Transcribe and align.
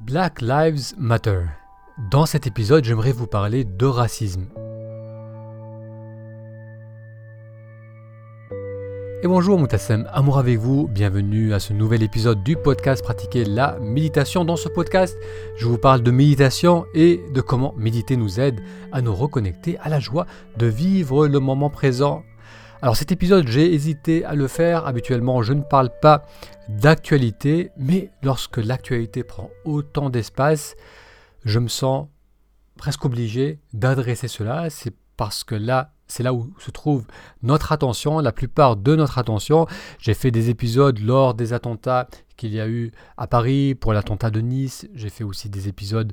Black 0.00 0.40
Lives 0.40 0.94
Matter. 0.96 1.40
Dans 2.12 2.24
cet 2.24 2.46
épisode, 2.46 2.84
j'aimerais 2.84 3.10
vous 3.10 3.26
parler 3.26 3.64
de 3.64 3.84
racisme. 3.84 4.46
Et 9.24 9.26
bonjour 9.26 9.58
Moutassem, 9.58 10.08
amour 10.12 10.38
avec 10.38 10.58
vous, 10.58 10.86
bienvenue 10.86 11.52
à 11.52 11.58
ce 11.58 11.72
nouvel 11.72 12.04
épisode 12.04 12.44
du 12.44 12.54
podcast 12.54 13.02
Pratiquer 13.02 13.44
la 13.44 13.76
méditation. 13.80 14.44
Dans 14.44 14.54
ce 14.54 14.68
podcast, 14.68 15.18
je 15.56 15.66
vous 15.66 15.78
parle 15.78 16.04
de 16.04 16.12
méditation 16.12 16.86
et 16.94 17.20
de 17.34 17.40
comment 17.40 17.74
méditer 17.76 18.16
nous 18.16 18.38
aide 18.38 18.60
à 18.92 19.02
nous 19.02 19.12
reconnecter 19.12 19.78
à 19.78 19.88
la 19.88 19.98
joie 19.98 20.26
de 20.56 20.66
vivre 20.66 21.26
le 21.26 21.40
moment 21.40 21.70
présent 21.70 22.22
alors 22.80 22.96
cet 22.96 23.10
épisode, 23.10 23.48
j'ai 23.48 23.74
hésité 23.74 24.24
à 24.24 24.34
le 24.34 24.46
faire. 24.46 24.86
Habituellement, 24.86 25.42
je 25.42 25.52
ne 25.52 25.62
parle 25.62 25.90
pas 26.00 26.24
d'actualité, 26.68 27.72
mais 27.76 28.12
lorsque 28.22 28.58
l'actualité 28.58 29.24
prend 29.24 29.50
autant 29.64 30.10
d'espace, 30.10 30.76
je 31.44 31.58
me 31.58 31.66
sens 31.66 32.06
presque 32.76 33.04
obligé 33.04 33.58
d'adresser 33.72 34.28
cela. 34.28 34.70
C'est 34.70 34.94
parce 35.16 35.42
que 35.42 35.56
là, 35.56 35.92
c'est 36.06 36.22
là 36.22 36.32
où 36.32 36.54
se 36.60 36.70
trouve 36.70 37.04
notre 37.42 37.72
attention, 37.72 38.20
la 38.20 38.30
plupart 38.30 38.76
de 38.76 38.94
notre 38.94 39.18
attention. 39.18 39.66
J'ai 39.98 40.14
fait 40.14 40.30
des 40.30 40.48
épisodes 40.48 41.00
lors 41.00 41.34
des 41.34 41.52
attentats 41.52 42.06
qu'il 42.36 42.54
y 42.54 42.60
a 42.60 42.68
eu 42.68 42.92
à 43.16 43.26
Paris, 43.26 43.74
pour 43.74 43.92
l'attentat 43.92 44.30
de 44.30 44.40
Nice. 44.40 44.86
J'ai 44.94 45.10
fait 45.10 45.24
aussi 45.24 45.50
des 45.50 45.66
épisodes 45.66 46.12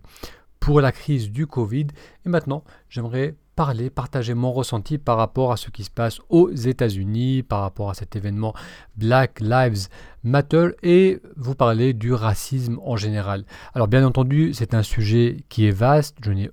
pour 0.59 0.81
la 0.81 0.91
crise 0.91 1.29
du 1.29 1.45
Covid. 1.45 1.87
Et 2.25 2.29
maintenant, 2.29 2.63
j'aimerais 2.89 3.35
parler, 3.55 3.89
partager 3.89 4.33
mon 4.33 4.51
ressenti 4.51 4.97
par 4.97 5.17
rapport 5.17 5.51
à 5.51 5.57
ce 5.57 5.69
qui 5.69 5.83
se 5.83 5.89
passe 5.89 6.19
aux 6.29 6.51
États-Unis, 6.51 7.43
par 7.43 7.61
rapport 7.61 7.89
à 7.89 7.93
cet 7.93 8.15
événement 8.15 8.53
Black 8.97 9.39
Lives 9.39 9.87
Matter 10.23 10.69
et 10.83 11.21
vous 11.35 11.55
parler 11.55 11.93
du 11.93 12.13
racisme 12.13 12.79
en 12.83 12.97
général. 12.97 13.45
Alors 13.73 13.87
bien 13.87 14.05
entendu, 14.05 14.53
c'est 14.53 14.73
un 14.73 14.83
sujet 14.83 15.37
qui 15.49 15.67
est 15.67 15.71
vaste, 15.71 16.17
je 16.21 16.31
n'ai 16.31 16.51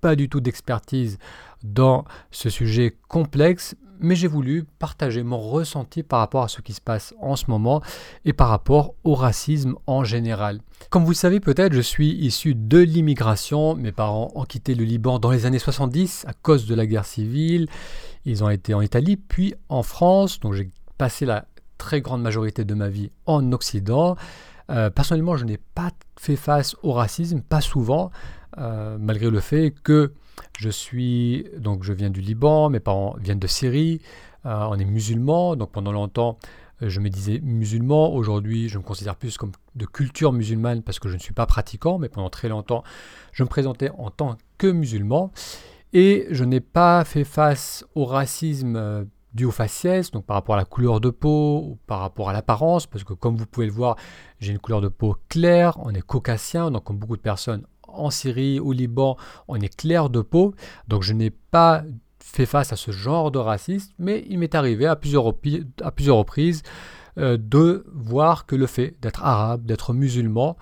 pas 0.00 0.16
du 0.16 0.28
tout 0.28 0.40
d'expertise 0.40 1.18
dans 1.64 2.04
ce 2.30 2.50
sujet 2.50 2.96
complexe, 3.08 3.76
mais 4.02 4.16
j'ai 4.16 4.26
voulu 4.26 4.64
partager 4.78 5.22
mon 5.22 5.38
ressenti 5.38 6.02
par 6.02 6.18
rapport 6.18 6.42
à 6.42 6.48
ce 6.48 6.60
qui 6.60 6.72
se 6.72 6.80
passe 6.80 7.14
en 7.20 7.36
ce 7.36 7.44
moment 7.48 7.80
et 8.24 8.32
par 8.32 8.48
rapport 8.48 8.94
au 9.04 9.14
racisme 9.14 9.76
en 9.86 10.04
général. 10.04 10.60
Comme 10.90 11.04
vous 11.04 11.12
le 11.12 11.16
savez 11.16 11.40
peut-être, 11.40 11.72
je 11.72 11.80
suis 11.80 12.10
issu 12.10 12.54
de 12.54 12.78
l'immigration. 12.78 13.76
Mes 13.76 13.92
parents 13.92 14.32
ont 14.34 14.44
quitté 14.44 14.74
le 14.74 14.84
Liban 14.84 15.18
dans 15.18 15.30
les 15.30 15.46
années 15.46 15.60
70 15.60 16.24
à 16.26 16.32
cause 16.32 16.66
de 16.66 16.74
la 16.74 16.86
guerre 16.86 17.06
civile. 17.06 17.68
Ils 18.24 18.42
ont 18.42 18.50
été 18.50 18.74
en 18.74 18.80
Italie, 18.80 19.16
puis 19.16 19.54
en 19.68 19.82
France. 19.82 20.40
Donc 20.40 20.54
j'ai 20.54 20.70
passé 20.98 21.24
la 21.24 21.46
très 21.78 22.00
grande 22.00 22.22
majorité 22.22 22.64
de 22.64 22.74
ma 22.74 22.88
vie 22.88 23.10
en 23.26 23.52
Occident. 23.52 24.16
Euh, 24.70 24.90
personnellement, 24.90 25.36
je 25.36 25.44
n'ai 25.44 25.58
pas 25.58 25.90
fait 26.18 26.36
face 26.36 26.76
au 26.82 26.92
racisme, 26.92 27.40
pas 27.40 27.60
souvent, 27.60 28.10
euh, 28.58 28.96
malgré 28.98 29.30
le 29.30 29.40
fait 29.40 29.74
que 29.82 30.12
je 30.58 30.70
suis, 30.70 31.46
donc 31.58 31.82
je 31.82 31.92
viens 31.92 32.10
du 32.10 32.20
Liban, 32.20 32.70
mes 32.70 32.80
parents 32.80 33.16
viennent 33.18 33.38
de 33.38 33.46
Syrie, 33.46 34.00
euh, 34.46 34.66
on 34.70 34.78
est 34.78 34.84
musulmans, 34.84 35.56
donc 35.56 35.70
pendant 35.70 35.92
longtemps 35.92 36.38
euh, 36.82 36.88
je 36.88 37.00
me 37.00 37.08
disais 37.08 37.40
musulman, 37.42 38.12
aujourd'hui 38.12 38.68
je 38.68 38.78
me 38.78 38.82
considère 38.82 39.16
plus 39.16 39.36
comme 39.36 39.52
de 39.74 39.86
culture 39.86 40.32
musulmane 40.32 40.82
parce 40.82 40.98
que 40.98 41.08
je 41.08 41.14
ne 41.14 41.20
suis 41.20 41.34
pas 41.34 41.46
pratiquant, 41.46 41.98
mais 41.98 42.08
pendant 42.08 42.30
très 42.30 42.48
longtemps 42.48 42.82
je 43.32 43.42
me 43.42 43.48
présentais 43.48 43.90
en 43.98 44.10
tant 44.10 44.36
que 44.58 44.66
musulman, 44.66 45.32
et 45.92 46.26
je 46.30 46.44
n'ai 46.44 46.60
pas 46.60 47.04
fait 47.04 47.24
face 47.24 47.84
au 47.94 48.04
racisme 48.04 48.76
euh, 48.76 49.04
dû 49.34 49.44
au 49.44 49.50
faciès, 49.50 50.10
donc 50.10 50.26
par 50.26 50.34
rapport 50.34 50.54
à 50.54 50.58
la 50.58 50.64
couleur 50.64 51.00
de 51.00 51.10
peau, 51.10 51.78
par 51.86 52.00
rapport 52.00 52.28
à 52.28 52.32
l'apparence, 52.32 52.86
parce 52.86 53.04
que 53.04 53.14
comme 53.14 53.36
vous 53.36 53.46
pouvez 53.46 53.66
le 53.66 53.72
voir, 53.72 53.96
j'ai 54.40 54.52
une 54.52 54.58
couleur 54.58 54.80
de 54.80 54.88
peau 54.88 55.16
claire, 55.28 55.78
on 55.80 55.94
est 55.94 56.02
caucasien, 56.02 56.70
donc 56.70 56.84
comme 56.84 56.98
beaucoup 56.98 57.16
de 57.16 57.22
personnes, 57.22 57.66
en 57.92 58.10
Syrie, 58.10 58.60
au 58.60 58.72
Liban, 58.72 59.16
on 59.48 59.56
est 59.56 59.74
clair 59.74 60.10
de 60.10 60.20
peau. 60.20 60.54
Donc 60.88 61.02
je 61.02 61.12
n'ai 61.12 61.30
pas 61.30 61.84
fait 62.18 62.46
face 62.46 62.72
à 62.72 62.76
ce 62.76 62.90
genre 62.90 63.30
de 63.30 63.38
racisme, 63.38 63.92
mais 63.98 64.24
il 64.28 64.38
m'est 64.38 64.54
arrivé 64.54 64.86
à 64.86 64.96
plusieurs, 64.96 65.24
reprises 65.24 66.62
euh, 67.18 67.36
de 67.36 67.84
voir 67.92 68.46
que 68.46 68.56
le 68.56 68.66
fait 68.66 68.96
d'être 69.02 69.22
arabe, 69.22 69.66
d'être 69.66 69.92
musulman, 69.92 70.56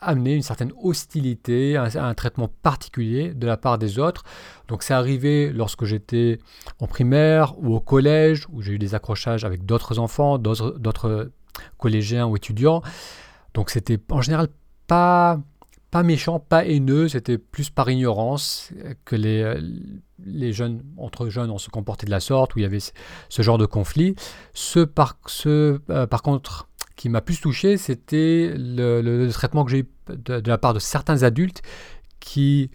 amenait 0.00 0.36
une 0.36 0.42
certaine 0.42 0.72
hostilité, 0.82 1.76
un, 1.76 2.14
traitement 2.14 2.48
particulier 2.62 3.34
de 3.34 3.46
la 3.46 3.56
part 3.56 3.78
des 3.78 3.98
autres. 3.98 4.22
Donc 4.68 4.82
c'est 4.82 4.94
arrivé 4.94 5.50
lorsque 5.52 5.84
j'étais 5.84 6.38
en 6.78 6.86
primaire 6.86 7.54
ou 7.58 7.74
au 7.74 7.80
collège, 7.80 8.46
où 8.52 8.62
j'ai 8.62 8.74
eu 8.74 8.78
des 8.78 8.94
accrochages 8.94 9.44
avec 9.44 9.64
d'autres 9.64 9.98
enfants, 9.98 10.38
d'autres 10.38 11.30
collégiens 11.78 12.26
ou 12.26 12.36
étudiants. 12.36 12.82
Donc 13.54 13.70
c'était 13.70 13.98
en 14.10 14.20
général 14.20 14.48
pas 14.86 15.40
pas 15.94 16.02
méchant, 16.02 16.40
pas 16.40 16.66
haineux, 16.66 17.06
c'était 17.06 17.38
plus 17.38 17.70
par 17.70 17.88
ignorance 17.88 18.72
que 19.04 19.14
les, 19.14 19.42
euh, 19.42 19.60
les 20.26 20.52
jeunes, 20.52 20.82
entre 20.96 21.28
jeunes, 21.28 21.52
on 21.52 21.58
se 21.58 21.70
comportait 21.70 22.04
de 22.04 22.10
la 22.10 22.18
sorte, 22.18 22.56
où 22.56 22.58
il 22.58 22.62
y 22.62 22.64
avait 22.64 22.80
ce 22.80 23.42
genre 23.42 23.58
de 23.58 23.64
conflit. 23.64 24.16
Ce 24.54 24.80
par, 24.80 25.16
ce, 25.26 25.78
euh, 25.90 26.08
par 26.08 26.22
contre, 26.22 26.68
qui 26.96 27.08
m'a 27.08 27.20
plus 27.20 27.40
touché, 27.40 27.76
c'était 27.76 28.54
le, 28.56 29.28
traitement 29.28 29.64
que 29.64 29.70
j'ai 29.70 29.78
eu 29.78 29.88
de, 30.08 30.42
la 30.44 30.58
part 30.58 30.74
de 30.74 30.80
certains 30.80 31.22
adultes 31.22 31.62
qui, 32.18 32.72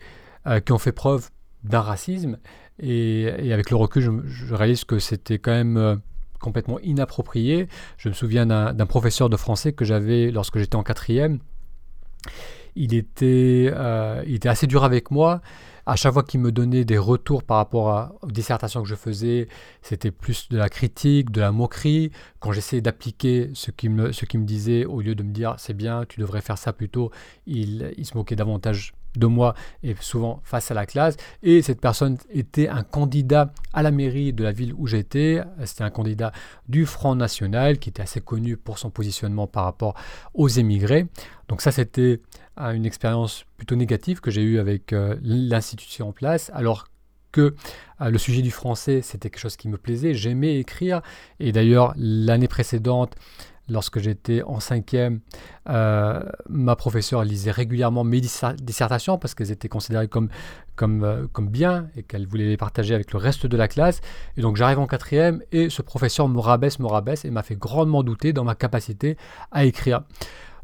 euh, 0.47 0.61
qui 0.61 0.71
ont 0.71 0.77
fait 0.77 0.93
preuve 0.93 1.29
d'un 1.65 1.81
racisme. 1.81 2.37
Et, 2.81 3.51
avec 3.51 3.69
le 3.69 3.75
recul, 3.75 4.01
je, 4.01 4.11
je 4.29 4.55
réalise 4.55 4.85
que 4.85 4.97
c'était 4.97 5.39
quand 5.39 5.51
même 5.51 5.99
complètement 6.39 6.79
inapproprié. 6.79 7.67
Je 7.97 8.07
me 8.07 8.13
souviens 8.13 8.45
d'un 8.45 8.85
professeur 8.85 9.29
de 9.29 9.35
français 9.35 9.73
que 9.73 9.83
j'avais 9.83 10.31
lorsque 10.31 10.57
j'étais 10.57 10.77
en 10.77 10.83
quatrième 10.83 11.39
il 12.75 12.93
était, 12.93 13.71
euh, 13.73 14.23
il 14.27 14.35
était 14.35 14.49
assez 14.49 14.67
dur 14.67 14.83
avec 14.83 15.11
moi. 15.11 15.41
À 15.85 15.95
chaque 15.95 16.13
fois 16.13 16.23
qu'il 16.23 16.39
me 16.39 16.51
donnait 16.51 16.85
des 16.85 16.99
retours 16.99 17.43
par 17.43 17.57
rapport 17.57 18.15
aux 18.21 18.27
dissertations 18.27 18.83
que 18.83 18.87
je 18.87 18.95
faisais, 18.95 19.47
c'était 19.81 20.11
plus 20.11 20.47
de 20.49 20.57
la 20.57 20.69
critique, 20.69 21.31
de 21.31 21.41
la 21.41 21.51
moquerie. 21.51 22.11
Quand 22.39 22.51
j'essayais 22.51 22.81
d'appliquer 22.81 23.49
ce 23.53 23.71
qu'il 23.71 23.89
me, 23.89 24.11
ce 24.11 24.25
me 24.37 24.45
disait, 24.45 24.85
au 24.85 25.01
lieu 25.01 25.15
de 25.15 25.23
me 25.23 25.31
dire 25.31 25.55
c'est 25.57 25.73
bien, 25.73 26.05
tu 26.07 26.19
devrais 26.19 26.41
faire 26.41 26.59
ça 26.59 26.73
plutôt, 26.73 27.09
il, 27.47 27.91
il 27.97 28.05
se 28.05 28.15
moquait 28.15 28.35
davantage 28.35 28.93
de 29.17 29.27
moi 29.27 29.55
et 29.83 29.95
souvent 29.99 30.41
face 30.43 30.71
à 30.71 30.73
la 30.73 30.85
classe. 30.85 31.15
Et 31.43 31.61
cette 31.61 31.81
personne 31.81 32.17
était 32.29 32.67
un 32.67 32.83
candidat 32.83 33.51
à 33.73 33.83
la 33.83 33.91
mairie 33.91 34.33
de 34.33 34.43
la 34.43 34.51
ville 34.51 34.73
où 34.77 34.87
j'étais. 34.87 35.41
C'était 35.65 35.83
un 35.83 35.89
candidat 35.89 36.31
du 36.67 36.85
Front 36.85 37.15
National 37.15 37.79
qui 37.79 37.89
était 37.89 38.01
assez 38.01 38.21
connu 38.21 38.57
pour 38.57 38.77
son 38.77 38.89
positionnement 38.89 39.47
par 39.47 39.63
rapport 39.63 39.95
aux 40.33 40.47
émigrés. 40.47 41.07
Donc 41.47 41.61
ça, 41.61 41.71
c'était 41.71 42.21
euh, 42.59 42.71
une 42.71 42.85
expérience 42.85 43.45
plutôt 43.57 43.75
négative 43.75 44.21
que 44.21 44.31
j'ai 44.31 44.41
eue 44.41 44.59
avec 44.59 44.93
euh, 44.93 45.15
l'institution 45.21 46.09
en 46.09 46.11
place, 46.11 46.51
alors 46.53 46.85
que 47.31 47.55
euh, 48.01 48.09
le 48.09 48.17
sujet 48.17 48.41
du 48.41 48.51
français, 48.51 49.01
c'était 49.01 49.29
quelque 49.29 49.41
chose 49.41 49.57
qui 49.57 49.67
me 49.67 49.77
plaisait. 49.77 50.13
J'aimais 50.13 50.57
écrire. 50.57 51.01
Et 51.39 51.51
d'ailleurs, 51.51 51.93
l'année 51.95 52.47
précédente, 52.47 53.15
lorsque 53.69 53.99
j'étais 53.99 54.41
en 54.43 54.59
cinquième, 54.59 55.19
euh, 55.69 56.23
ma 56.49 56.75
professeure 56.75 57.23
lisait 57.23 57.51
régulièrement 57.51 58.03
mes 58.03 58.19
dissertations 58.21 59.17
parce 59.17 59.35
qu'elles 59.35 59.51
étaient 59.51 59.69
considérées 59.69 60.07
comme, 60.07 60.29
comme, 60.75 61.03
euh, 61.03 61.27
comme 61.31 61.49
bien 61.49 61.87
et 61.95 62.03
qu'elle 62.03 62.25
voulait 62.25 62.47
les 62.47 62.57
partager 62.57 62.95
avec 62.95 63.13
le 63.13 63.19
reste 63.19 63.45
de 63.45 63.57
la 63.57 63.67
classe. 63.67 64.01
Et 64.37 64.41
donc 64.41 64.55
j'arrive 64.55 64.79
en 64.79 64.87
quatrième 64.87 65.43
et 65.51 65.69
ce 65.69 65.81
professeur 65.81 66.27
me 66.27 66.39
rabaisse, 66.39 66.79
me 66.79 66.87
rabaisse 66.87 67.25
et 67.25 67.31
m'a 67.31 67.43
fait 67.43 67.57
grandement 67.57 68.01
douter 68.01 68.33
dans 68.33 68.43
ma 68.43 68.55
capacité 68.55 69.17
à 69.51 69.65
écrire. 69.65 70.01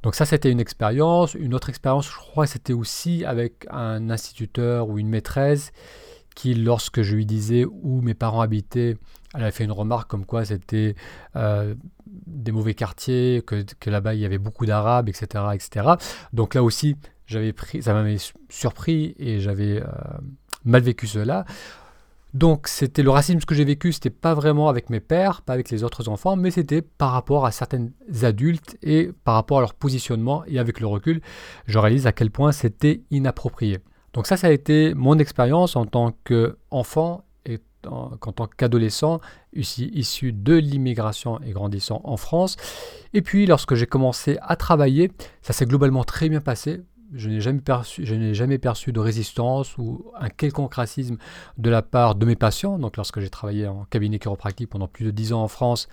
Donc 0.05 0.13
ça, 0.13 0.25
c'était 0.25 0.51
une 0.51 0.59
expérience. 0.59 1.33
Une 1.33 1.55
autre 1.55 1.69
expérience, 1.69 2.07
je 2.07 2.15
crois, 2.15 2.45
c'était 2.45 2.73
aussi 2.73 3.25
avec 3.25 3.65
un 3.71 4.11
instituteur 4.11 4.87
ou 4.87 4.99
une 4.99 5.09
maîtresse 5.09 5.71
qui, 6.35 6.53
lorsque 6.53 7.01
je 7.01 7.15
lui 7.15 7.25
disais 7.25 7.65
où 7.65 8.01
mes 8.01 8.13
parents 8.13 8.41
habitaient, 8.41 8.97
elle 9.33 9.41
avait 9.41 9.51
fait 9.51 9.63
une 9.63 9.71
remarque 9.71 10.07
comme 10.07 10.23
quoi 10.27 10.45
c'était 10.45 10.93
euh, 11.35 11.73
des 12.05 12.51
mauvais 12.51 12.75
quartiers, 12.75 13.41
que, 13.47 13.89
là-bas 13.89 14.13
il 14.13 14.19
y 14.19 14.25
avait 14.25 14.37
beaucoup 14.37 14.67
d'arabes, 14.67 15.09
etc., 15.09 15.43
etc. 15.55 15.93
Donc 16.33 16.53
là 16.53 16.61
aussi, 16.61 16.97
j'avais 17.25 17.51
pris, 17.51 17.81
ça 17.81 17.93
m'avait 17.93 18.17
surpris 18.47 19.15
et 19.17 19.39
j'avais 19.39 19.81
euh, 19.81 19.87
mal 20.65 20.83
vécu 20.83 21.07
cela. 21.07 21.45
Donc 22.35 22.67
c'était 22.67 23.01
le 23.01 23.11
racisme 23.11 23.39
que 23.39 23.55
j'ai 23.55 23.63
vécu, 23.63 23.93
c'était 23.93 24.09
pas 24.09 24.33
vraiment 24.33 24.67
avec 24.67 24.89
mes 24.89 24.99
pères, 24.99 25.41
pas 25.41 25.53
avec 25.53 25.69
les 25.69 25.85
autres 25.85 26.09
enfants, 26.09 26.35
mais 26.35 26.51
c'était 26.51 26.81
par 26.81 27.13
rapport 27.13 27.45
à 27.45 27.51
certains 27.51 27.87
adultes 28.23 28.75
et 28.83 29.11
par 29.23 29.35
rapport 29.35 29.59
à 29.59 29.61
leur 29.61 29.73
positionnement. 29.73 30.43
Et 30.45 30.59
avec 30.59 30.81
le 30.81 30.87
recul, 30.87 31.21
je 31.65 31.79
réalise 31.79 32.07
à 32.07 32.11
quel 32.11 32.31
point 32.31 32.51
c'était 32.51 33.03
inapproprié. 33.09 33.79
Donc 34.11 34.27
ça, 34.27 34.35
ça 34.35 34.47
a 34.47 34.49
été 34.49 34.93
mon 34.95 35.17
expérience 35.17 35.77
en 35.77 35.85
tant 35.85 36.11
qu'enfant 36.25 37.23
et 37.45 37.61
en, 37.87 38.17
tant 38.17 38.47
qu'adolescent 38.47 39.21
issu 39.53 40.33
de 40.33 40.55
l'immigration 40.55 41.39
et 41.39 41.51
grandissant 41.51 42.01
en 42.03 42.17
France. 42.17 42.57
Et 43.13 43.21
puis 43.21 43.45
lorsque 43.45 43.75
j'ai 43.75 43.87
commencé 43.87 44.37
à 44.41 44.57
travailler, 44.57 45.09
ça 45.41 45.53
s'est 45.53 45.65
globalement 45.65 46.03
très 46.03 46.27
bien 46.27 46.41
passé. 46.41 46.81
Je 47.15 47.29
n'ai 47.29 47.41
jamais, 47.41 47.61
perçu, 47.61 48.05
je 48.05 48.13
n'ai 48.13 48.33
jamais 48.33 48.57
perçu 48.57 48.91
de 48.91 48.99
résistance 48.99 49.77
ou 49.77 50.11
un 50.19 50.29
quelconque 50.29 50.73
racisme 50.73 51.17
de 51.57 51.69
la 51.69 51.81
part 51.81 52.15
de 52.15 52.25
mes 52.25 52.35
patients. 52.35 52.77
Donc 52.77 52.97
lorsque 52.97 53.19
j'ai 53.19 53.29
travaillé 53.29 53.67
en 53.67 53.85
cabinet 53.85 54.19
chiropractique 54.19 54.69
pendant 54.69 54.87
plus 54.87 55.05
de 55.05 55.11
10 55.11 55.33
ans 55.33 55.43
en 55.43 55.47
France, 55.47 55.87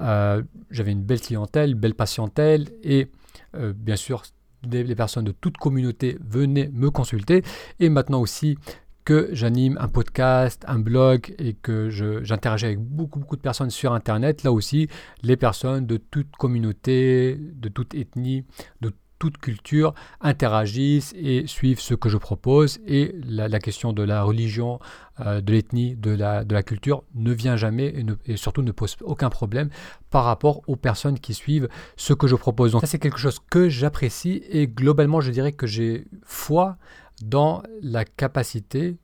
euh, 0.00 0.42
j'avais 0.70 0.92
une 0.92 1.02
belle 1.02 1.20
clientèle, 1.20 1.74
belle 1.74 1.94
patientèle 1.94 2.68
et 2.82 3.10
euh, 3.54 3.72
bien 3.72 3.96
sûr 3.96 4.22
les 4.66 4.94
personnes 4.94 5.24
de 5.24 5.32
toute 5.32 5.58
communauté 5.58 6.16
venaient 6.20 6.70
me 6.72 6.90
consulter. 6.90 7.42
Et 7.80 7.90
maintenant 7.90 8.20
aussi 8.20 8.56
que 9.04 9.28
j'anime 9.32 9.76
un 9.80 9.88
podcast, 9.88 10.64
un 10.66 10.78
blog 10.78 11.34
et 11.38 11.52
que 11.54 11.90
j'interagis 11.90 12.66
avec 12.66 12.78
beaucoup, 12.78 13.18
beaucoup 13.18 13.36
de 13.36 13.42
personnes 13.42 13.70
sur 13.70 13.92
Internet, 13.92 14.42
là 14.44 14.52
aussi, 14.52 14.88
les 15.22 15.36
personnes 15.36 15.86
de 15.86 15.98
toute 15.98 16.34
communauté, 16.36 17.38
de 17.38 17.68
toute 17.68 17.94
ethnie, 17.94 18.44
de 18.80 18.92
toute 19.24 19.38
culture 19.38 19.94
interagissent 20.20 21.14
et 21.16 21.46
suivent 21.46 21.80
ce 21.80 21.94
que 21.94 22.10
je 22.10 22.18
propose 22.18 22.78
et 22.86 23.14
la, 23.24 23.58
question 23.58 23.94
de 23.94 24.02
la 24.02 24.22
religion, 24.22 24.80
euh, 25.20 25.40
de 25.40 25.50
l'ethnie, 25.50 25.96
de 25.96 26.10
la, 26.10 26.44
de 26.44 26.52
la 26.52 26.62
culture 26.62 27.04
ne 27.14 27.32
vient 27.32 27.56
jamais 27.56 27.94
et, 28.26 28.36
surtout 28.36 28.60
ne 28.60 28.70
pose 28.70 28.96
aucun 29.00 29.30
problème 29.30 29.70
par 30.10 30.24
rapport 30.24 30.60
aux 30.66 30.76
personnes 30.76 31.18
qui 31.18 31.32
suivent 31.32 31.70
ce 31.96 32.12
que 32.12 32.26
je 32.26 32.36
propose. 32.36 32.72
Donc 32.72 32.82
ça 32.82 32.86
c'est 32.86 32.98
quelque 32.98 33.18
chose 33.18 33.38
que 33.48 33.70
j'apprécie 33.70 34.42
et 34.50 34.68
globalement 34.68 35.22
je 35.22 35.30
dirais 35.30 35.52
que 35.52 35.66
j'ai 35.66 36.06
foi 36.24 36.76
dans 37.22 37.62
la 37.80 38.04
capacité 38.04 38.98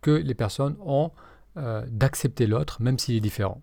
que 0.00 0.12
les 0.12 0.34
personnes 0.34 0.76
ont 0.78 1.10
euh, 1.56 1.84
d'accepter 1.90 2.46
l'autre 2.46 2.80
même 2.80 3.00
s'il 3.00 3.16
est 3.16 3.20
différent. 3.20 3.62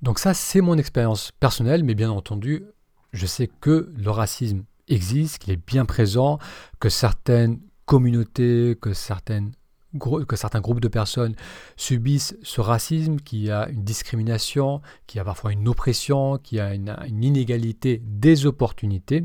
Donc 0.00 0.18
ça 0.18 0.32
c'est 0.32 0.62
mon 0.62 0.78
expérience 0.78 1.30
personnelle 1.32 1.84
mais 1.84 1.94
bien 1.94 2.10
entendu 2.10 2.64
je 3.12 3.26
sais 3.26 3.50
que 3.60 3.92
le 3.94 4.10
racisme 4.10 4.64
existe, 4.88 5.38
qu'il 5.38 5.52
est 5.52 5.66
bien 5.66 5.84
présent, 5.84 6.38
que 6.80 6.88
certaines 6.88 7.60
communautés, 7.84 8.76
que, 8.80 8.92
certaines, 8.92 9.52
que 9.98 10.36
certains 10.36 10.60
groupes 10.60 10.80
de 10.80 10.88
personnes 10.88 11.34
subissent 11.76 12.36
ce 12.42 12.60
racisme, 12.60 13.16
qu'il 13.16 13.40
y 13.40 13.50
a 13.50 13.68
une 13.68 13.84
discrimination, 13.84 14.80
qu'il 15.06 15.18
y 15.18 15.20
a 15.20 15.24
parfois 15.24 15.52
une 15.52 15.68
oppression, 15.68 16.38
qu'il 16.38 16.58
y 16.58 16.60
a 16.60 16.74
une, 16.74 16.94
inégalité 17.22 18.02
des 18.04 18.46
opportunités. 18.46 19.24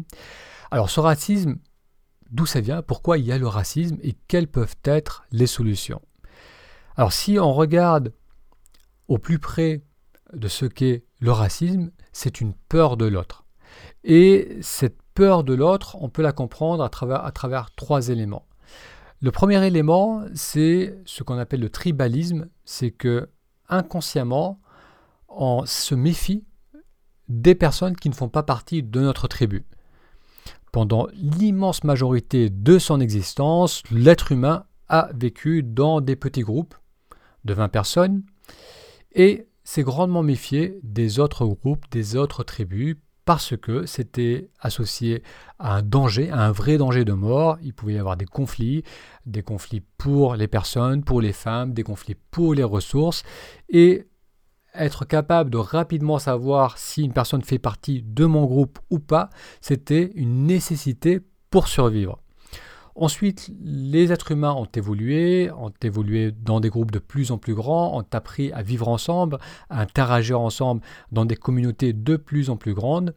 Alors 0.70 0.90
ce 0.90 1.00
racisme, 1.00 1.58
d'où 2.30 2.46
ça 2.46 2.62
vient, 2.62 2.82
pourquoi 2.82 3.18
il 3.18 3.26
y 3.26 3.32
a 3.32 3.38
le 3.38 3.48
racisme? 3.48 3.98
Et 4.04 4.16
quelles 4.28 4.48
peuvent 4.48 4.78
être 4.84 5.24
les 5.32 5.48
solutions? 5.48 6.02
Alors 6.96 7.14
si 7.14 7.40
on 7.40 7.54
regarde 7.54 8.14
au 9.08 9.18
plus 9.18 9.40
près 9.40 9.82
de 10.34 10.48
ce 10.48 10.66
qu'est 10.66 11.04
le 11.20 11.32
racisme, 11.32 11.92
c'est 12.14 12.40
une 12.42 12.54
peur 12.70 12.96
de 12.96 13.06
l'autre. 13.06 13.46
Et 14.04 14.58
cette 14.62 15.01
peur 15.14 15.44
de 15.44 15.54
l'autre, 15.54 15.98
on 16.00 16.10
peut 16.10 16.22
la 16.22 16.32
comprendre 16.32 16.84
à 16.84 16.90
travers, 16.90 17.72
trois 17.76 18.10
éléments. 18.10 18.46
Le 19.22 19.32
premier 19.32 19.66
élément, 19.66 20.24
c'est 20.34 20.98
ce 21.06 21.24
qu'on 21.24 21.38
appelle 21.38 21.60
le 21.60 21.70
tribalisme, 21.70 22.48
c'est 22.66 22.92
que 22.92 23.30
inconsciemment, 23.70 24.60
on 25.30 25.66
se 25.66 25.96
méfie 25.96 26.44
des 27.30 27.56
personnes 27.56 27.96
qui 27.96 28.10
ne 28.10 28.16
font 28.16 28.30
pas 28.30 28.44
partie 28.44 28.84
de 28.84 29.00
notre 29.00 29.28
tribu. 29.28 29.66
Pendant 30.72 31.08
l'immense 31.14 31.84
majorité 31.84 32.50
de 32.50 32.80
son 32.80 33.00
existence, 33.00 33.84
l'être 33.92 34.32
humain 34.32 34.66
a 34.90 35.10
vécu 35.14 35.64
dans 35.64 36.02
des 36.02 36.16
petits 36.16 36.42
groupes 36.42 36.76
de 37.46 37.54
20 37.54 37.70
personnes 37.70 38.24
et 39.14 39.48
s'est 39.64 39.84
grandement 39.84 40.24
méfié 40.24 40.80
des 40.84 41.20
autres 41.20 41.46
groupes, 41.46 41.86
des 41.92 42.16
autres 42.16 42.44
tribus, 42.44 42.98
parce 43.26 43.56
que 43.56 43.86
c'était 43.86 44.50
associé 44.60 45.24
à 45.60 45.76
un 45.76 45.82
danger, 45.82 46.30
à 46.32 46.46
un 46.46 46.52
vrai 46.52 46.78
danger 46.78 47.06
de 47.06 47.14
mort. 47.14 47.58
Il 47.62 47.74
pouvait 47.74 47.94
y 47.94 48.00
avoir 48.00 48.18
des 48.18 48.26
conflits, 48.26 48.84
des 49.26 49.44
conflits 49.44 49.84
pour 49.98 50.36
les 50.36 50.48
personnes, 50.48 51.04
pour 51.04 51.22
les 51.22 51.34
femmes, 51.34 51.74
des 51.74 51.84
conflits 51.84 52.16
pour 52.32 52.54
les 52.54 52.64
ressources. 52.64 53.24
Et 53.70 54.08
être 54.74 55.06
capable 55.06 55.50
de 55.50 55.58
rapidement 55.58 56.20
savoir 56.20 56.78
si 56.78 57.04
une 57.04 57.14
personne 57.14 57.44
fait 57.44 57.60
partie 57.60 58.02
de 58.02 58.26
mon 58.26 58.46
groupe 58.46 58.80
ou 58.90 59.00
pas, 59.00 59.30
c'était 59.60 60.12
une 60.16 60.46
nécessité 60.46 61.22
pour 61.50 61.68
survivre. 61.68 62.21
Ensuite, 62.96 63.52
les 63.64 64.12
êtres 64.12 64.32
humains 64.32 64.54
ont 64.54 64.66
évolué, 64.66 65.50
ont 65.52 65.74
évolué 65.82 66.32
dans 66.32 66.60
des 66.60 66.70
groupes 66.70 66.92
de 66.92 67.00
plus 67.00 67.32
en 67.32 67.38
plus 67.38 67.56
grands, 67.56 67.98
ont 67.98 68.06
appris 68.12 68.52
à 68.52 68.62
vivre 68.62 68.88
ensemble, 68.88 69.38
à 69.70 69.82
interagir 69.82 70.40
ensemble 70.40 70.82
dans 71.12 71.26
des 71.26 71.36
communautés 71.36 71.94
de 71.94 72.18
plus 72.18 72.50
en 72.50 72.58
plus 72.58 72.74
grandes. 72.74 73.16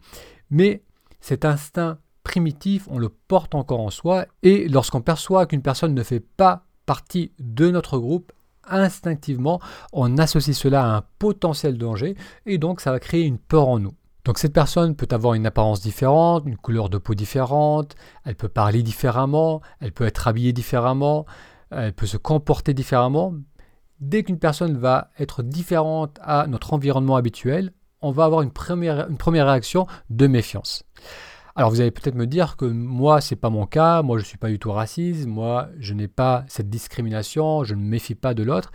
Mais 0.51 0.83
cet 1.21 1.45
instinct 1.45 1.99
primitif, 2.23 2.87
on 2.91 2.99
le 2.99 3.09
porte 3.09 3.55
encore 3.55 3.81
en 3.81 3.91
soi 3.91 4.27
et 4.43 4.69
lorsqu'on 4.69 5.01
perçoit 5.01 5.47
qu'une 5.47 5.63
personne 5.63 5.95
ne 5.95 6.03
fait 6.03 6.21
pas 6.21 6.65
partie 6.87 7.33
de 7.39 7.71
notre 7.71 7.99
groupe, 7.99 8.33
instinctivement, 8.67 9.61
on 9.93 10.19
associe 10.19 10.57
cela 10.57 10.85
à 10.85 10.97
un 10.97 11.03
potentiel 11.19 11.79
danger 11.79 12.17
et 12.47 12.59
donc 12.59 12.81
ça 12.81 12.93
va 12.93 13.01
créer 13.01 13.25
une 13.25 13.39
peur 13.39 13.69
en 13.69 13.79
nous. 13.79 13.95
Donc 14.25 14.39
cette 14.39 14.55
personne 14.55 14.97
peut 14.97 15.09
avoir 15.11 15.35
une 15.35 15.47
apparence 15.47 15.81
différente, 15.81 16.45
une 16.47 16.57
couleur 16.57 16.89
de 16.89 16.97
peau 16.97 17.15
différente, 17.15 17.95
elle 18.25 18.37
peut 18.37 18.49
parler 18.49 18.83
différemment, 18.83 19.61
elle 19.81 19.93
peut 19.93 20.07
être 20.07 20.29
habillée 20.29 20.55
différemment, 20.55 21.27
elle 21.71 21.93
peut 21.93 22.07
se 22.07 22.17
comporter 22.17 22.73
différemment. 22.73 23.35
Dès 24.01 24.23
qu'une 24.23 24.39
personne 24.39 24.79
va 24.79 25.11
être 25.19 25.43
différente 25.43 26.19
à 26.23 26.47
notre 26.47 26.73
environnement 26.73 27.17
habituel, 27.17 27.73
on 28.01 28.13
va 28.13 28.25
avoir 28.25 28.43
une 28.43 28.51
première, 28.51 29.09
une 29.09 29.19
première 29.19 29.47
réaction 29.47 29.87
de 30.09 30.27
méfiance. 30.27 30.85
Alors 31.55 31.71
vous 31.71 31.81
allez 31.81 31.91
peut-être 31.91 32.17
me 32.17 32.27
dire 32.27 32.57
que 32.57 32.65
moi 32.65 33.21
c'est 33.21 33.37
pas 33.37 33.51
mon 33.51 33.67
cas, 33.67 34.03
moi 34.03 34.19
je 34.19 34.25
suis 34.25 34.39
pas 34.39 34.49
du 34.49 34.59
tout 34.59 34.73
raciste, 34.73 35.27
moi 35.27 35.69
je 35.79 35.93
n'ai 35.95 36.09
pas 36.09 36.45
cette 36.49 36.71
discrimination, 36.71 37.63
je 37.63 37.75
ne 37.75 37.83
méfie 37.83 38.15
pas 38.15 38.35
de 38.35 38.43
l'autre. 38.43 38.73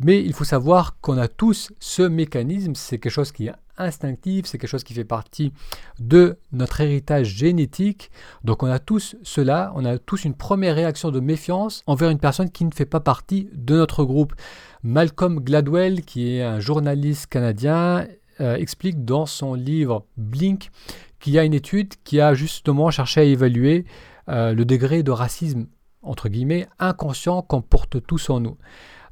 Mais 0.00 0.22
il 0.22 0.32
faut 0.32 0.44
savoir 0.44 0.98
qu'on 1.00 1.16
a 1.16 1.28
tous 1.28 1.72
ce 1.78 2.02
mécanisme, 2.02 2.74
c'est 2.74 2.98
quelque 2.98 3.12
chose 3.12 3.32
qui 3.32 3.46
est 3.46 3.54
instinctif, 3.80 4.46
c'est 4.46 4.58
quelque 4.58 4.70
chose 4.70 4.84
qui 4.84 4.94
fait 4.94 5.04
partie 5.04 5.52
de 5.98 6.38
notre 6.52 6.80
héritage 6.80 7.26
génétique. 7.26 8.10
Donc 8.44 8.62
on 8.62 8.70
a 8.70 8.78
tous 8.78 9.16
cela, 9.22 9.72
on 9.74 9.84
a 9.84 9.98
tous 9.98 10.24
une 10.24 10.34
première 10.34 10.74
réaction 10.74 11.10
de 11.10 11.20
méfiance 11.20 11.82
envers 11.86 12.10
une 12.10 12.18
personne 12.18 12.50
qui 12.50 12.64
ne 12.64 12.72
fait 12.72 12.86
pas 12.86 13.00
partie 13.00 13.48
de 13.52 13.76
notre 13.76 14.04
groupe. 14.04 14.34
Malcolm 14.82 15.40
Gladwell, 15.40 16.02
qui 16.02 16.36
est 16.36 16.42
un 16.42 16.60
journaliste 16.60 17.26
canadien, 17.26 18.06
euh, 18.40 18.56
explique 18.56 19.04
dans 19.04 19.26
son 19.26 19.54
livre 19.54 20.06
Blink 20.16 20.70
qu'il 21.18 21.34
y 21.34 21.38
a 21.38 21.44
une 21.44 21.54
étude 21.54 21.94
qui 22.04 22.20
a 22.20 22.32
justement 22.34 22.90
cherché 22.90 23.20
à 23.20 23.24
évaluer 23.24 23.84
euh, 24.28 24.54
le 24.54 24.64
degré 24.64 25.02
de 25.02 25.10
racisme, 25.10 25.66
entre 26.02 26.28
guillemets, 26.28 26.66
inconscient 26.78 27.42
qu'on 27.42 27.60
porte 27.60 28.04
tous 28.06 28.30
en 28.30 28.40
nous. 28.40 28.56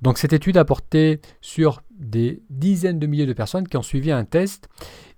Donc 0.03 0.19
cette 0.19 0.33
étude 0.33 0.57
a 0.57 0.65
porté 0.65 1.21
sur 1.41 1.83
des 1.91 2.43
dizaines 2.51 2.99
de 2.99 3.07
milliers 3.07 3.27
de 3.27 3.33
personnes 3.33 3.67
qui 3.67 3.77
ont 3.77 3.83
suivi 3.83 4.11
un 4.13 4.25
test. 4.25 4.69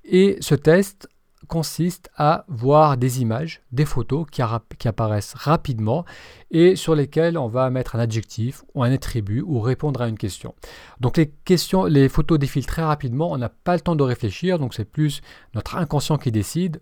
Et 0.05 0.37
ce 0.41 0.55
test 0.55 1.09
consiste 1.51 2.11
à 2.17 2.45
voir 2.47 2.97
des 2.97 3.23
images, 3.23 3.61
des 3.73 3.85
photos 3.85 4.25
qui, 4.31 4.41
apparaissent 4.41 5.35
rapidement 5.35 6.05
et 6.53 6.77
sur 6.77 6.95
lesquelles 6.95 7.37
on 7.37 7.49
va 7.49 7.69
mettre 7.71 7.97
un 7.97 7.99
adjectif 7.99 8.63
ou 8.75 8.85
un 8.85 8.93
attribut 8.93 9.43
ou 9.43 9.61
répondre 9.61 10.01
à 10.01 10.09
une 10.09 10.17
question. 10.17 10.55
Donc 11.01 11.17
les 11.17 11.29
questions, 11.45 11.87
les 11.87 12.09
photos 12.09 12.39
défilent 12.39 12.67
très 12.67 12.83
rapidement, 12.83 13.33
on 13.33 13.37
n'a 13.37 13.49
pas 13.49 13.75
le 13.75 13.81
temps 13.81 13.97
de 13.97 14.05
réfléchir, 14.05 14.61
donc 14.61 14.75
c'est 14.75 14.85
plus 14.85 15.23
notre 15.55 15.77
inconscient 15.77 16.19
qui 16.19 16.31
décide. 16.31 16.81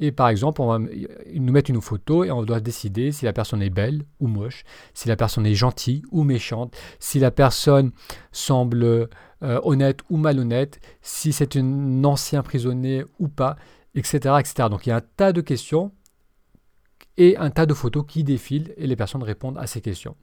Et 0.00 0.10
par 0.10 0.28
exemple, 0.28 0.62
on 0.62 0.66
va 0.66 0.78
nous 0.78 1.52
mettre 1.52 1.70
une 1.70 1.80
photo 1.80 2.24
et 2.24 2.32
on 2.32 2.42
doit 2.42 2.60
décider 2.60 3.12
si 3.12 3.24
la 3.24 3.32
personne 3.32 3.62
est 3.62 3.70
belle 3.70 4.02
ou 4.18 4.26
moche, 4.26 4.64
si 4.94 5.06
la 5.08 5.14
personne 5.14 5.46
est 5.46 5.54
gentille 5.54 6.02
ou 6.10 6.24
méchante, 6.24 6.76
si 6.98 7.20
la 7.20 7.30
personne 7.30 7.92
semble 8.32 9.08
euh, 9.44 9.60
honnête 9.62 10.00
ou 10.10 10.16
malhonnête, 10.16 10.80
si 11.02 11.32
c'est 11.32 11.54
un 11.56 12.02
ancien 12.02 12.42
prisonnier 12.42 13.04
ou 13.20 13.28
pas 13.28 13.56
etc.. 13.98 14.34
Donc 14.70 14.86
il 14.86 14.90
y 14.90 14.92
a 14.92 14.96
un 14.96 15.02
tas 15.16 15.32
de 15.32 15.40
questions 15.40 15.92
et 17.16 17.36
un 17.36 17.50
tas 17.50 17.66
de 17.66 17.74
photos 17.74 18.04
qui 18.06 18.24
défilent 18.24 18.72
et 18.76 18.86
les 18.86 18.96
personnes 18.96 19.22
répondent 19.22 19.58
à 19.58 19.66
ces 19.66 19.80
questions. 19.80 20.16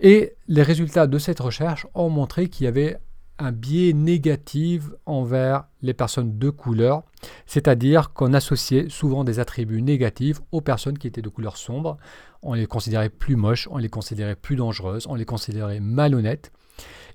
Et 0.00 0.34
les 0.48 0.62
résultats 0.62 1.06
de 1.06 1.18
cette 1.18 1.40
recherche 1.40 1.86
ont 1.94 2.08
montré 2.08 2.48
qu'il 2.48 2.64
y 2.64 2.68
avait 2.68 2.98
un 3.38 3.52
biais 3.52 3.92
négatif 3.92 4.90
envers 5.06 5.64
les 5.82 5.94
personnes 5.94 6.38
de 6.38 6.50
couleur, 6.50 7.02
c'est-à-dire 7.46 8.12
qu'on 8.12 8.34
associait 8.34 8.88
souvent 8.90 9.24
des 9.24 9.40
attributs 9.40 9.82
négatifs 9.82 10.40
aux 10.52 10.60
personnes 10.60 10.98
qui 10.98 11.06
étaient 11.06 11.22
de 11.22 11.28
couleur 11.28 11.56
sombre. 11.56 11.96
On 12.42 12.54
les 12.54 12.66
considérait 12.66 13.08
plus 13.08 13.36
moches, 13.36 13.66
on 13.70 13.78
les 13.78 13.88
considérait 13.88 14.36
plus 14.36 14.56
dangereuses, 14.56 15.06
on 15.08 15.14
les 15.14 15.24
considérait 15.24 15.80
malhonnêtes. 15.80 16.52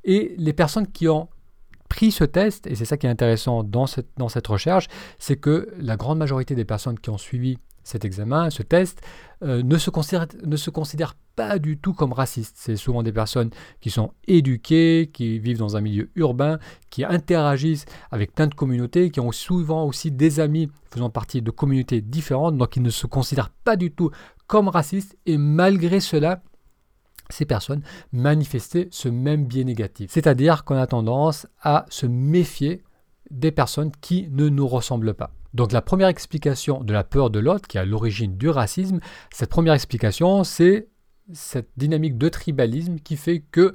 Et 0.03 0.35
les 0.37 0.53
personnes 0.53 0.87
qui 0.87 1.07
ont 1.07 1.29
pris 1.95 2.11
ce 2.11 2.25
test, 2.25 2.67
et 2.67 2.75
c'est 2.75 2.83
ça 2.83 2.97
qui 2.97 3.07
est 3.07 3.09
intéressant 3.09 3.63
dans 3.63 3.87
cette, 3.87 4.09
dans 4.17 4.27
cette 4.27 4.47
recherche, 4.47 4.87
c'est 5.17 5.37
que 5.37 5.69
la 5.79 5.95
grande 5.95 6.17
majorité 6.17 6.53
des 6.53 6.65
personnes 6.65 6.99
qui 6.99 7.09
ont 7.09 7.17
suivi 7.17 7.57
cet 7.83 8.03
examen, 8.03 8.49
ce 8.49 8.63
test, 8.63 9.01
euh, 9.43 9.63
ne, 9.63 9.77
se 9.77 9.89
considèrent, 9.91 10.27
ne 10.45 10.57
se 10.57 10.69
pas 11.35 11.57
du 11.57 11.77
tout 11.77 11.93
comme 11.93 12.11
racistes. 12.11 12.55
C'est 12.57 12.75
souvent 12.75 13.01
des 13.01 13.13
personnes 13.13 13.51
qui 13.79 13.91
sont 13.91 14.11
éduquées, 14.27 15.09
qui 15.13 15.39
vivent 15.39 15.59
dans 15.59 15.77
un 15.77 15.81
milieu 15.81 16.09
urbain, 16.15 16.59
qui 16.89 17.05
interagissent 17.05 17.85
avec 18.11 18.33
plein 18.33 18.47
de 18.47 18.55
communautés, 18.55 19.09
qui 19.09 19.21
ont 19.21 19.31
souvent 19.31 19.85
aussi 19.85 20.11
des 20.11 20.41
amis 20.41 20.69
faisant 20.91 21.09
partie 21.09 21.41
de 21.41 21.51
communautés 21.51 22.01
différentes, 22.01 22.57
donc 22.57 22.75
ils 22.75 22.83
ne 22.83 22.89
se 22.89 23.07
considèrent 23.07 23.51
pas 23.63 23.77
du 23.77 23.91
tout 23.91 24.11
comme 24.47 24.67
racistes, 24.67 25.15
et 25.25 25.37
malgré 25.37 26.01
cela, 26.01 26.41
ces 27.29 27.45
personnes 27.45 27.81
manifestaient 28.11 28.87
ce 28.91 29.09
même 29.09 29.45
biais 29.45 29.63
négatif. 29.63 30.11
C'est-à-dire 30.11 30.63
qu'on 30.63 30.77
a 30.77 30.87
tendance 30.87 31.47
à 31.61 31.85
se 31.89 32.05
méfier 32.05 32.83
des 33.31 33.51
personnes 33.51 33.91
qui 34.01 34.27
ne 34.31 34.49
nous 34.49 34.67
ressemblent 34.67 35.13
pas. 35.13 35.31
Donc 35.53 35.71
la 35.71 35.81
première 35.81 36.09
explication 36.09 36.83
de 36.83 36.93
la 36.93 37.03
peur 37.03 37.29
de 37.29 37.39
l'autre, 37.39 37.67
qui 37.67 37.77
est 37.77 37.81
à 37.81 37.85
l'origine 37.85 38.37
du 38.37 38.49
racisme, 38.49 38.99
cette 39.31 39.49
première 39.49 39.73
explication, 39.73 40.43
c'est 40.43 40.89
cette 41.33 41.69
dynamique 41.77 42.17
de 42.17 42.29
tribalisme 42.29 42.97
qui 42.99 43.15
fait 43.15 43.39
que 43.39 43.73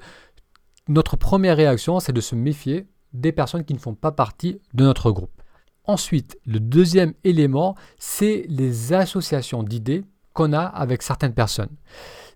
notre 0.89 1.17
première 1.17 1.57
réaction, 1.57 1.99
c'est 2.01 2.13
de 2.13 2.21
se 2.21 2.35
méfier 2.35 2.87
des 3.13 3.33
personnes 3.33 3.65
qui 3.65 3.75
ne 3.75 3.79
font 3.79 3.95
pas 3.95 4.13
partie 4.13 4.61
de 4.75 4.85
notre 4.85 5.11
groupe. 5.11 5.43
Ensuite, 5.85 6.39
le 6.47 6.61
deuxième 6.61 7.15
élément, 7.25 7.75
c'est 7.99 8.45
les 8.49 8.93
associations 8.93 9.63
d'idées 9.63 10.05
qu'on 10.35 10.53
a 10.53 10.63
avec 10.63 11.03
certaines 11.03 11.35
personnes. 11.35 11.75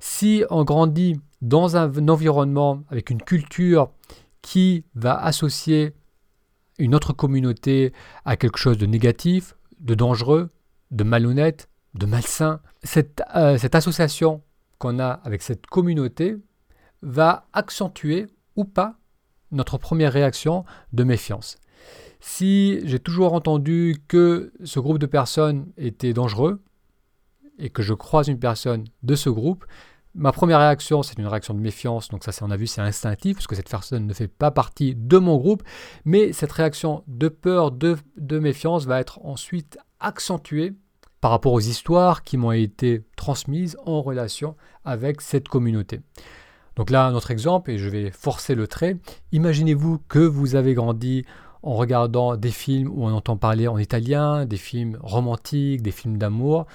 Si 0.07 0.45
on 0.51 0.65
grandit 0.65 1.19
dans 1.41 1.79
un 1.79 2.09
environnement 2.09 2.85
avec 2.91 3.09
une 3.09 3.23
culture 3.23 3.91
qui 4.43 4.85
va 4.95 5.17
associer 5.17 5.95
une 6.79 6.95
autre 6.95 7.15
communauté 7.15 7.95
à 8.27 8.37
quelque 8.37 8.59
chose 8.59 8.77
de 8.77 8.85
négatif, 8.85 9.57
de 9.81 9.95
dangereux, 9.95 10.51
de 10.91 11.05
malhonnête, 11.05 11.71
de 11.95 12.05
malsain, 12.05 12.61
cette, 12.83 13.23
euh, 13.35 13.57
cette 13.57 13.75
association 13.75 14.43
qu'on 14.77 14.99
a 14.99 15.09
avec 15.25 15.41
cette 15.41 15.65
communauté 15.65 16.37
va 17.01 17.47
accentuer 17.55 18.27
ou 18.57 18.67
pas 18.67 18.99
notre 19.53 19.79
première 19.79 20.13
réaction 20.13 20.67
de 20.93 21.03
méfiance. 21.03 21.57
Si 22.21 22.87
j'ai 22.87 22.99
toujours 22.99 23.33
entendu 23.33 23.97
que 24.07 24.53
ce 24.65 24.81
groupe 24.81 24.99
de 24.99 25.07
personnes 25.07 25.73
était 25.79 26.13
dangereux 26.13 26.63
et 27.59 27.71
que 27.71 27.83
je 27.83 27.95
croise 27.95 28.29
une 28.29 28.39
personne 28.39 28.85
de 29.03 29.15
ce 29.15 29.31
groupe, 29.31 29.65
ma 30.15 30.33
première 30.33 30.59
réaction, 30.59 31.03
c'est 31.03 31.19
une 31.19 31.27
réaction 31.27 31.55
de 31.55 31.61
méfiance, 31.61 32.09
donc 32.09 32.25
ça, 32.25 32.33
on 32.43 32.51
a 32.51 32.57
vu, 32.57 32.67
c'est 32.67 32.81
instinctif, 32.81 33.37
parce 33.37 33.47
que 33.47 33.57
cette 33.57 33.69
personne 33.69 34.07
ne 34.07 34.13
fait 34.15 34.29
pas 34.29 34.51
partie 34.51 34.95
de 34.95 35.19
mon 35.19 35.37
groupe, 35.37 35.63
mais 36.05 36.33
cette 36.33 36.53
réaction 36.53 37.03
de 37.07 37.29
peur, 37.29 37.73
de, 37.73 37.97
de 38.17 38.39
méfiance 38.39 38.87
va 38.87 39.01
être 39.01 39.21
ensuite 39.25 39.79
accentuée 40.01 40.73
par 41.21 41.31
rapport 41.31 41.53
aux 41.53 41.61
histoires 41.61 42.23
qui 42.23 42.37
m'ont 42.37 42.53
été 42.53 43.03
transmises 43.17 43.77
en 43.87 44.03
relation 44.03 44.57
avec 44.85 45.21
cette 45.21 45.49
communauté. 45.49 46.01
Donc 46.77 46.91
là, 46.91 47.11
notre 47.11 47.31
exemple, 47.31 47.71
et 47.71 47.79
je 47.79 47.89
vais 47.89 48.11
forcer 48.11 48.55
le 48.55 48.67
trait, 48.67 48.99
imaginez-vous 49.33 50.01
que 50.09 50.19
vous 50.19 50.55
avez 50.55 50.75
grandi 50.75 51.25
en 51.65 51.77
regardant 51.77 52.37
des 52.37 52.51
films 52.51 52.89
où 52.89 53.05
on 53.05 53.13
entend 53.13 53.39
parler 53.39 53.69
en 53.69 53.79
italien, 53.79 54.45
des 54.45 54.59
films 54.59 54.99
romantiques, 55.01 55.81
des 55.81 55.93
films 55.93 56.19
d'amour, 56.19 56.67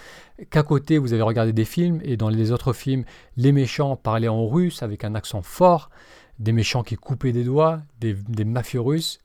qu'à 0.49 0.63
côté 0.63 0.97
vous 0.97 1.13
avez 1.13 1.21
regardé 1.21 1.53
des 1.53 1.63
films 1.63 2.01
et 2.03 2.17
dans 2.17 2.29
les 2.29 2.51
autres 2.51 2.73
films, 2.73 3.05
les 3.37 3.51
méchants 3.51 3.95
parlaient 3.95 4.27
en 4.27 4.47
russe 4.47 4.81
avec 4.81 5.03
un 5.03 5.13
accent 5.13 5.43
fort, 5.43 5.91
des 6.39 6.53
méchants 6.53 6.81
qui 6.81 6.95
coupaient 6.95 7.33
des 7.33 7.43
doigts, 7.43 7.81
des, 7.99 8.15
mafieux 8.45 8.81
russes, 8.81 9.19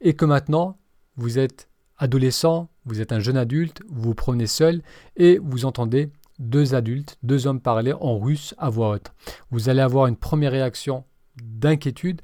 et 0.00 0.14
que 0.14 0.24
maintenant 0.24 0.78
vous 1.16 1.40
êtes 1.40 1.68
adolescent, 1.98 2.68
vous 2.84 3.00
êtes 3.00 3.10
un 3.10 3.18
jeune 3.18 3.36
adulte, 3.36 3.82
vous 3.88 4.02
vous 4.02 4.14
promenez 4.14 4.46
seul 4.46 4.80
et 5.16 5.40
vous 5.42 5.64
entendez 5.64 6.12
deux 6.38 6.76
adultes, 6.76 7.18
deux 7.24 7.48
hommes 7.48 7.60
parler 7.60 7.92
en 8.00 8.16
russe 8.16 8.54
à 8.58 8.70
voix 8.70 8.90
haute. 8.90 9.12
Vous 9.50 9.68
allez 9.68 9.82
avoir 9.82 10.06
une 10.06 10.16
première 10.16 10.52
réaction 10.52 11.04
d'inquiétude, 11.42 12.22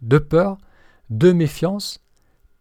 de 0.00 0.18
peur, 0.18 0.58
de 1.10 1.32
méfiance, 1.32 2.00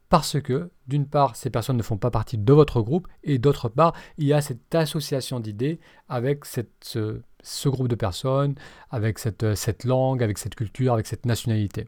parce 0.10 0.42
que, 0.42 0.72
d'une 0.88 1.06
part, 1.06 1.36
ces 1.36 1.50
personnes 1.50 1.78
ne 1.78 1.84
font 1.84 1.98
pas 1.98 2.10
partie 2.10 2.38
de 2.38 2.54
votre 2.54 2.82
groupe, 2.82 3.08
et 3.24 3.38
d'autre 3.38 3.70
part, 3.70 3.94
il 4.18 4.26
y 4.26 4.34
a 4.34 4.42
cette 4.42 4.74
association 4.74 5.40
d'idées 5.40 5.80
avec 6.08 6.46
ce, 6.46 7.22
groupe 7.68 7.88
de 7.88 7.96
personnes, 7.96 8.56
avec 8.90 9.20
cette, 9.20 9.56
cette 9.56 9.84
langue, 9.84 10.24
avec 10.24 10.40
cette 10.40 10.56
culture, 10.56 10.94
avec 10.94 11.06
cette 11.06 11.26
nationalité. 11.26 11.88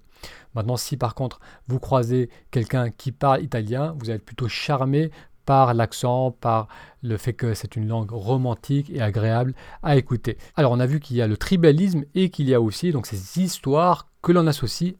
Maintenant, 0.53 0.77
si 0.77 0.97
par 0.97 1.15
contre 1.15 1.39
vous 1.67 1.79
croisez 1.79 2.29
quelqu'un 2.51 2.91
qui 2.91 3.11
parle 3.11 3.41
italien, 3.41 3.95
vous 3.97 4.11
être 4.11 4.23
plutôt 4.23 4.47
charmé 4.47 5.09
par 5.45 5.73
l'accent, 5.73 6.31
par 6.31 6.67
le 7.01 7.17
fait 7.17 7.33
que 7.33 7.53
c'est 7.55 7.75
une 7.75 7.87
langue 7.87 8.11
romantique 8.11 8.91
et 8.91 9.01
agréable 9.01 9.53
à 9.81 9.97
écouter. 9.97 10.37
Alors 10.55 10.71
on 10.71 10.79
a 10.79 10.85
vu 10.85 10.99
qu'il 10.99 11.17
y 11.17 11.21
a 11.21 11.27
le 11.27 11.37
tribalisme 11.37 12.03
et 12.13 12.29
qu'il 12.29 12.47
y 12.47 12.53
a 12.53 12.61
aussi 12.61 12.91
donc 12.91 13.07
ces 13.07 13.41
histoires 13.41 14.07
que 14.21 14.31
l'on 14.31 14.45
associe 14.45 14.93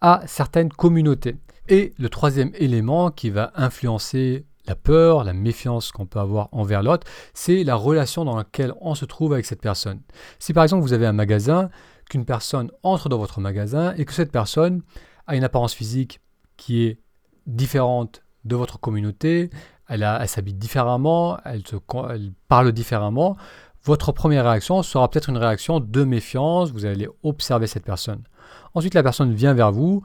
à 0.00 0.22
certaines 0.26 0.70
communautés. 0.70 1.36
Et 1.70 1.94
le 1.98 2.08
troisième 2.08 2.50
élément 2.56 3.12
qui 3.12 3.30
va 3.30 3.52
influencer 3.54 4.44
la 4.66 4.74
peur, 4.74 5.22
la 5.22 5.32
méfiance 5.32 5.92
qu'on 5.92 6.04
peut 6.04 6.18
avoir 6.18 6.48
envers 6.50 6.82
l'autre, 6.82 7.06
c'est 7.32 7.62
la 7.62 7.76
relation 7.76 8.24
dans 8.24 8.36
laquelle 8.36 8.74
on 8.80 8.96
se 8.96 9.04
trouve 9.04 9.32
avec 9.32 9.46
cette 9.46 9.62
personne. 9.62 10.00
Si 10.40 10.52
par 10.52 10.64
exemple 10.64 10.82
vous 10.82 10.92
avez 10.92 11.06
un 11.06 11.12
magasin, 11.12 11.70
qu'une 12.08 12.24
personne 12.24 12.72
entre 12.82 13.08
dans 13.08 13.18
votre 13.18 13.40
magasin 13.40 13.94
et 13.96 14.04
que 14.04 14.12
cette 14.12 14.32
personne 14.32 14.82
a 15.28 15.36
une 15.36 15.44
apparence 15.44 15.72
physique 15.72 16.20
qui 16.56 16.82
est 16.82 16.98
différente 17.46 18.22
de 18.44 18.56
votre 18.56 18.80
communauté, 18.80 19.48
elle, 19.88 20.04
s'habille 20.26 20.54
différemment, 20.54 21.38
elle, 21.44 21.62
elle 22.10 22.32
parle 22.48 22.72
différemment, 22.72 23.36
votre 23.84 24.10
première 24.12 24.44
réaction 24.44 24.82
sera 24.82 25.08
peut-être 25.08 25.30
une 25.30 25.38
réaction 25.38 25.78
de 25.78 26.04
méfiance, 26.04 26.72
vous 26.72 26.84
allez 26.84 27.08
observer 27.22 27.68
cette 27.68 27.84
personne. 27.84 28.24
Ensuite, 28.74 28.94
la 28.94 29.02
personne 29.02 29.32
vient 29.32 29.54
vers 29.54 29.72
vous, 29.72 30.02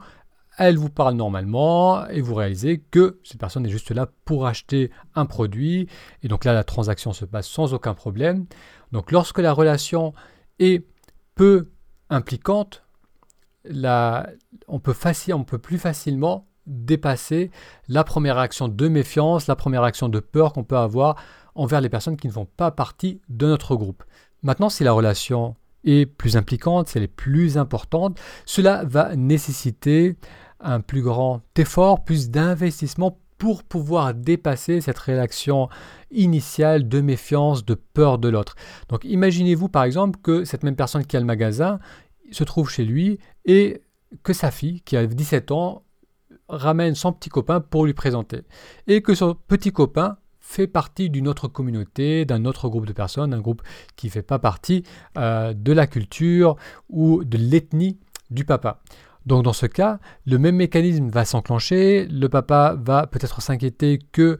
elle 0.56 0.78
vous 0.78 0.90
parle 0.90 1.14
normalement 1.14 2.06
et 2.08 2.20
vous 2.20 2.34
réalisez 2.34 2.78
que 2.90 3.20
cette 3.24 3.38
personne 3.38 3.66
est 3.66 3.70
juste 3.70 3.90
là 3.90 4.08
pour 4.24 4.46
acheter 4.46 4.90
un 5.14 5.26
produit. 5.26 5.88
Et 6.22 6.28
donc 6.28 6.44
là, 6.44 6.54
la 6.54 6.64
transaction 6.64 7.12
se 7.12 7.24
passe 7.24 7.46
sans 7.46 7.74
aucun 7.74 7.94
problème. 7.94 8.46
Donc 8.92 9.12
lorsque 9.12 9.38
la 9.38 9.52
relation 9.52 10.14
est 10.58 10.86
peu 11.34 11.70
impliquante, 12.08 12.84
on, 13.66 14.80
peut 14.80 14.94
on 15.32 15.44
peut 15.44 15.58
plus 15.58 15.78
facilement 15.78 16.46
dépasser 16.66 17.50
la 17.88 18.04
première 18.04 18.36
réaction 18.36 18.68
de 18.68 18.88
méfiance, 18.88 19.46
la 19.46 19.56
première 19.56 19.82
réaction 19.82 20.08
de 20.08 20.20
peur 20.20 20.52
qu'on 20.52 20.64
peut 20.64 20.78
avoir 20.78 21.16
envers 21.54 21.80
les 21.80 21.88
personnes 21.88 22.16
qui 22.16 22.26
ne 22.26 22.32
font 22.32 22.46
pas 22.46 22.70
partie 22.70 23.20
de 23.28 23.46
notre 23.46 23.76
groupe. 23.76 24.04
Maintenant, 24.42 24.68
si 24.68 24.84
la 24.84 24.92
relation 24.92 25.56
est 25.84 26.06
plus 26.06 26.36
impliquante, 26.36 26.88
si 26.88 26.98
elle 26.98 27.04
est 27.04 27.08
plus 27.08 27.58
importante, 27.58 28.18
cela 28.44 28.84
va 28.84 29.16
nécessiter 29.16 30.16
un 30.60 30.80
plus 30.80 31.02
grand 31.02 31.42
effort, 31.56 32.04
plus 32.04 32.30
d'investissement 32.30 33.18
pour 33.38 33.62
pouvoir 33.64 34.14
dépasser 34.14 34.80
cette 34.80 34.98
réaction 34.98 35.68
initiale 36.10 36.88
de 36.88 37.00
méfiance, 37.00 37.64
de 37.64 37.74
peur 37.74 38.18
de 38.18 38.28
l'autre. 38.28 38.54
Donc 38.88 39.04
imaginez-vous 39.04 39.68
par 39.68 39.84
exemple 39.84 40.18
que 40.22 40.44
cette 40.44 40.62
même 40.62 40.76
personne 40.76 41.04
qui 41.04 41.16
a 41.16 41.20
le 41.20 41.26
magasin 41.26 41.78
se 42.30 42.44
trouve 42.44 42.70
chez 42.70 42.84
lui 42.84 43.18
et 43.44 43.82
que 44.22 44.32
sa 44.32 44.50
fille, 44.50 44.80
qui 44.82 44.96
a 44.96 45.06
17 45.06 45.50
ans, 45.50 45.82
ramène 46.48 46.94
son 46.94 47.12
petit 47.12 47.28
copain 47.28 47.60
pour 47.60 47.84
lui 47.84 47.94
présenter. 47.94 48.42
Et 48.86 49.02
que 49.02 49.14
son 49.14 49.34
petit 49.34 49.72
copain 49.72 50.16
fait 50.40 50.68
partie 50.68 51.10
d'une 51.10 51.26
autre 51.26 51.48
communauté, 51.48 52.24
d'un 52.24 52.44
autre 52.44 52.68
groupe 52.68 52.86
de 52.86 52.92
personnes, 52.92 53.34
un 53.34 53.40
groupe 53.40 53.62
qui 53.96 54.06
ne 54.06 54.12
fait 54.12 54.22
pas 54.22 54.38
partie 54.38 54.84
euh, 55.18 55.52
de 55.52 55.72
la 55.72 55.88
culture 55.88 56.56
ou 56.88 57.24
de 57.24 57.36
l'ethnie 57.36 57.98
du 58.30 58.44
papa. 58.44 58.80
Donc 59.26 59.42
dans 59.42 59.52
ce 59.52 59.66
cas, 59.66 59.98
le 60.24 60.38
même 60.38 60.56
mécanisme 60.56 61.08
va 61.08 61.24
s'enclencher, 61.24 62.06
le 62.06 62.28
papa 62.28 62.76
va 62.80 63.06
peut-être 63.06 63.42
s'inquiéter 63.42 63.98
que 64.12 64.38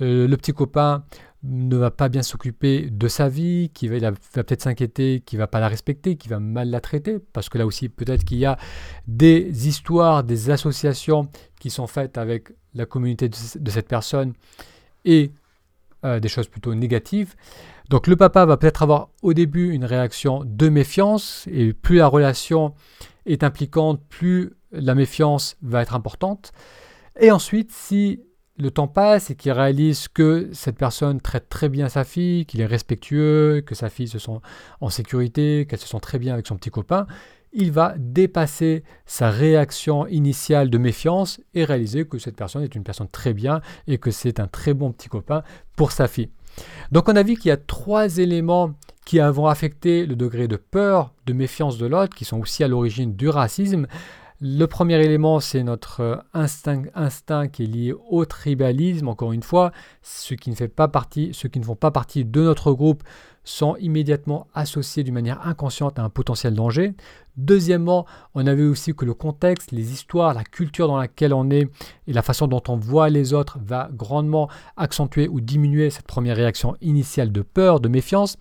euh, 0.00 0.28
le 0.28 0.36
petit 0.36 0.52
copain 0.52 1.04
ne 1.42 1.76
va 1.76 1.90
pas 1.90 2.08
bien 2.08 2.22
s'occuper 2.22 2.88
de 2.90 3.08
sa 3.08 3.28
vie, 3.28 3.70
qu'il 3.74 3.90
va, 3.90 4.10
va 4.10 4.44
peut-être 4.44 4.62
s'inquiéter 4.62 5.22
qu'il 5.24 5.38
va 5.38 5.46
pas 5.46 5.60
la 5.60 5.68
respecter, 5.68 6.16
qu'il 6.16 6.30
va 6.30 6.40
mal 6.40 6.70
la 6.70 6.80
traiter, 6.80 7.18
parce 7.32 7.48
que 7.48 7.58
là 7.58 7.66
aussi 7.66 7.88
peut-être 7.88 8.24
qu'il 8.24 8.38
y 8.38 8.46
a 8.46 8.58
des 9.06 9.68
histoires, 9.68 10.24
des 10.24 10.50
associations 10.50 11.28
qui 11.60 11.70
sont 11.70 11.86
faites 11.86 12.18
avec 12.18 12.52
la 12.74 12.86
communauté 12.86 13.28
de, 13.28 13.70
cette 13.70 13.88
personne 13.88 14.34
et 15.04 15.32
euh, 16.04 16.20
des 16.20 16.28
choses 16.28 16.48
plutôt 16.48 16.74
négatives. 16.74 17.34
Donc 17.88 18.06
le 18.06 18.16
papa 18.16 18.44
va 18.44 18.56
peut-être 18.56 18.82
avoir 18.82 19.08
au 19.22 19.32
début 19.32 19.72
une 19.72 19.84
réaction 19.84 20.42
de 20.44 20.68
méfiance 20.68 21.48
et 21.50 21.72
plus 21.72 21.96
la 21.96 22.06
relation 22.06 22.74
est 23.28 23.44
impliquante, 23.44 24.02
plus 24.08 24.52
la 24.72 24.94
méfiance 24.94 25.56
va 25.62 25.82
être 25.82 25.94
importante. 25.94 26.52
Et 27.20 27.30
ensuite, 27.30 27.70
si 27.72 28.22
le 28.58 28.70
temps 28.70 28.88
passe 28.88 29.30
et 29.30 29.36
qu'il 29.36 29.52
réalise 29.52 30.08
que 30.08 30.50
cette 30.52 30.76
personne 30.76 31.20
traite 31.20 31.48
très 31.48 31.68
bien 31.68 31.88
sa 31.88 32.04
fille, 32.04 32.44
qu'il 32.44 32.60
est 32.60 32.66
respectueux, 32.66 33.62
que 33.64 33.74
sa 33.74 33.88
fille 33.88 34.08
se 34.08 34.18
sent 34.18 34.40
en 34.80 34.90
sécurité, 34.90 35.66
qu'elle 35.68 35.78
se 35.78 35.86
sent 35.86 36.00
très 36.00 36.18
bien 36.18 36.34
avec 36.34 36.46
son 36.46 36.56
petit 36.56 36.70
copain, 36.70 37.06
il 37.52 37.72
va 37.72 37.94
dépasser 37.96 38.84
sa 39.06 39.30
réaction 39.30 40.06
initiale 40.06 40.70
de 40.70 40.78
méfiance 40.78 41.40
et 41.54 41.64
réaliser 41.64 42.06
que 42.06 42.18
cette 42.18 42.36
personne 42.36 42.62
est 42.62 42.74
une 42.74 42.84
personne 42.84 43.08
très 43.08 43.32
bien 43.32 43.60
et 43.86 43.98
que 43.98 44.10
c'est 44.10 44.40
un 44.40 44.48
très 44.48 44.74
bon 44.74 44.92
petit 44.92 45.08
copain 45.08 45.42
pour 45.76 45.92
sa 45.92 46.08
fille. 46.08 46.30
Donc 46.92 47.08
on 47.08 47.16
a 47.16 47.22
vu 47.22 47.36
qu'il 47.36 47.48
y 47.48 47.52
a 47.52 47.56
trois 47.56 48.18
éléments 48.18 48.74
qui 49.04 49.18
vont 49.20 49.46
affecter 49.46 50.04
le 50.04 50.16
degré 50.16 50.48
de 50.48 50.56
peur, 50.56 51.14
de 51.24 51.32
méfiance 51.32 51.78
de 51.78 51.86
l'autre, 51.86 52.14
qui 52.14 52.26
sont 52.26 52.38
aussi 52.40 52.62
à 52.62 52.68
l'origine 52.68 53.14
du 53.14 53.28
racisme. 53.28 53.86
Le 54.40 54.66
premier 54.66 55.02
élément, 55.04 55.40
c'est 55.40 55.64
notre 55.64 56.00
euh, 56.00 56.16
instinct, 56.32 57.48
qui 57.48 57.64
est 57.64 57.66
lié 57.66 57.94
au 58.08 58.24
tribalisme. 58.24 59.08
Encore 59.08 59.32
une 59.32 59.42
fois, 59.42 59.72
ceux 60.00 60.36
qui, 60.36 60.50
ne 60.50 60.54
ceux 60.54 61.48
qui 61.48 61.58
ne 61.58 61.64
font 61.64 61.74
pas 61.74 61.90
partie 61.90 62.24
de 62.24 62.42
notre 62.42 62.72
groupe 62.72 63.02
sont 63.42 63.74
immédiatement 63.80 64.46
associés 64.54 65.02
d'une 65.02 65.14
manière 65.14 65.44
inconsciente 65.44 65.98
à 65.98 66.04
un 66.04 66.08
potentiel 66.08 66.54
danger. 66.54 66.94
Deuxièmement, 67.36 68.06
on 68.34 68.46
a 68.46 68.54
vu 68.54 68.68
aussi 68.68 68.94
que 68.94 69.04
le 69.04 69.14
contexte, 69.14 69.72
les 69.72 69.92
histoires, 69.92 70.34
la 70.34 70.44
culture 70.44 70.86
dans 70.86 70.98
laquelle 70.98 71.34
on 71.34 71.50
est 71.50 71.68
et 72.06 72.12
la 72.12 72.22
façon 72.22 72.46
dont 72.46 72.62
on 72.68 72.76
voit 72.76 73.10
les 73.10 73.32
autres 73.32 73.58
va 73.60 73.90
grandement 73.92 74.48
accentuer 74.76 75.26
ou 75.26 75.40
diminuer 75.40 75.90
cette 75.90 76.06
première 76.06 76.36
réaction 76.36 76.76
initiale 76.80 77.32
de 77.32 77.42
peur, 77.42 77.80
de 77.80 77.88
méfiance. 77.88 78.36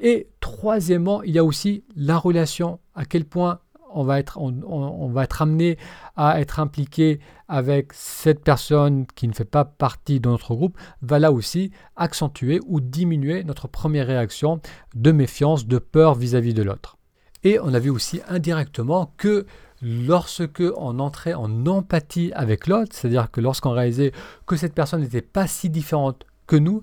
Et 0.00 0.28
troisièmement, 0.40 1.22
il 1.22 1.34
y 1.34 1.38
a 1.38 1.44
aussi 1.44 1.84
la 1.94 2.18
relation, 2.18 2.80
à 2.96 3.04
quel 3.04 3.24
point 3.24 3.60
on 3.96 4.04
va 4.04 4.20
être, 4.20 4.38
on, 4.38 5.08
va 5.08 5.24
être 5.24 5.42
amené 5.42 5.78
à 6.16 6.40
être 6.40 6.60
impliqué 6.60 7.18
avec 7.48 7.92
cette 7.92 8.44
personne 8.44 9.06
qui 9.14 9.26
ne 9.26 9.32
fait 9.32 9.44
pas 9.44 9.64
partie 9.64 10.20
de 10.20 10.28
notre 10.28 10.54
groupe, 10.54 10.78
va 11.02 11.18
là 11.18 11.32
aussi 11.32 11.70
accentuer 11.96 12.60
ou 12.66 12.80
diminuer 12.80 13.42
notre 13.44 13.68
première 13.68 14.06
réaction 14.06 14.60
de 14.94 15.12
méfiance, 15.12 15.66
de 15.66 15.78
peur 15.78 16.14
vis-à-vis 16.14 16.54
de 16.54 16.62
l'autre. 16.62 16.96
Et 17.42 17.58
on 17.60 17.72
a 17.74 17.78
vu 17.78 17.90
aussi 17.90 18.20
indirectement 18.28 19.12
que 19.16 19.46
lorsque 19.82 20.62
on 20.76 20.98
entrait 20.98 21.34
en 21.34 21.66
empathie 21.66 22.32
avec 22.34 22.66
l'autre, 22.66 22.94
c'est-à-dire 22.94 23.30
que 23.30 23.40
lorsqu'on 23.40 23.70
réalisait 23.70 24.12
que 24.46 24.56
cette 24.56 24.74
personne 24.74 25.00
n'était 25.00 25.22
pas 25.22 25.46
si 25.46 25.70
différente 25.70 26.26
que 26.46 26.56
nous, 26.56 26.82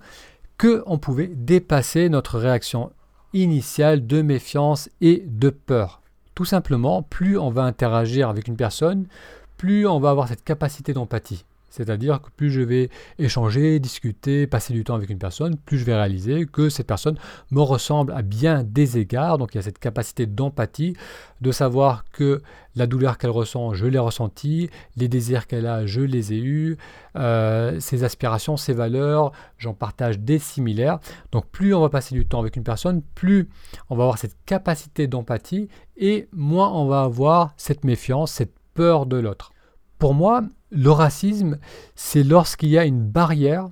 qu'on 0.58 0.98
pouvait 0.98 1.27
dépasser 1.27 2.10
notre 2.10 2.39
réaction 2.39 2.91
initiale 3.34 4.05
de 4.05 4.22
méfiance 4.22 4.89
et 5.01 5.24
de 5.27 5.50
peur. 5.50 6.02
Tout 6.35 6.45
simplement, 6.45 7.03
plus 7.03 7.37
on 7.37 7.49
va 7.49 7.63
interagir 7.63 8.29
avec 8.29 8.47
une 8.47 8.55
personne, 8.55 9.05
plus 9.57 9.85
on 9.87 9.99
va 9.99 10.09
avoir 10.09 10.27
cette 10.27 10.43
capacité 10.43 10.93
d'empathie. 10.93 11.45
C'est-à-dire 11.75 12.21
que 12.21 12.29
plus 12.29 12.51
je 12.51 12.61
vais 12.61 12.91
échanger, 13.17 13.79
discuter, 13.79 14.45
passer 14.45 14.73
du 14.73 14.83
temps 14.83 14.93
avec 14.93 15.09
une 15.09 15.17
personne, 15.17 15.57
plus 15.57 15.79
je 15.79 15.85
vais 15.85 15.95
réaliser 15.95 16.45
que 16.45 16.69
cette 16.69 16.85
personne 16.85 17.17
me 17.49 17.61
ressemble 17.61 18.13
à 18.13 18.21
bien 18.21 18.63
des 18.63 18.99
égards. 18.99 19.39
Donc 19.39 19.55
il 19.55 19.57
y 19.57 19.59
a 19.59 19.63
cette 19.63 19.79
capacité 19.79 20.27
d'empathie, 20.27 20.95
de 21.41 21.51
savoir 21.51 22.05
que 22.11 22.43
la 22.75 22.85
douleur 22.85 23.17
qu'elle 23.17 23.31
ressent, 23.31 23.73
je 23.73 23.87
l'ai 23.87 23.97
ressentie, 23.97 24.69
les 24.97 25.07
désirs 25.07 25.47
qu'elle 25.47 25.65
a, 25.65 25.87
je 25.87 26.01
les 26.01 26.33
ai 26.33 26.37
eus, 26.37 26.77
euh, 27.15 27.79
ses 27.79 28.03
aspirations, 28.03 28.55
ses 28.55 28.73
valeurs, 28.73 29.31
j'en 29.57 29.73
partage 29.73 30.19
des 30.19 30.37
similaires. 30.37 30.99
Donc 31.31 31.47
plus 31.47 31.73
on 31.73 31.81
va 31.81 31.89
passer 31.89 32.13
du 32.13 32.27
temps 32.27 32.39
avec 32.39 32.55
une 32.55 32.63
personne, 32.63 33.01
plus 33.15 33.49
on 33.89 33.95
va 33.95 34.03
avoir 34.03 34.19
cette 34.19 34.37
capacité 34.45 35.07
d'empathie 35.07 35.69
et 35.97 36.27
moins 36.33 36.71
on 36.71 36.85
va 36.85 37.01
avoir 37.01 37.55
cette 37.57 37.83
méfiance, 37.83 38.31
cette 38.31 38.53
peur 38.75 39.07
de 39.07 39.17
l'autre. 39.17 39.53
Pour 39.97 40.13
moi, 40.13 40.43
le 40.73 40.91
racisme, 40.91 41.57
c'est 41.95 42.23
lorsqu'il 42.23 42.69
y 42.69 42.77
a 42.77 42.85
une 42.85 43.05
barrière 43.05 43.69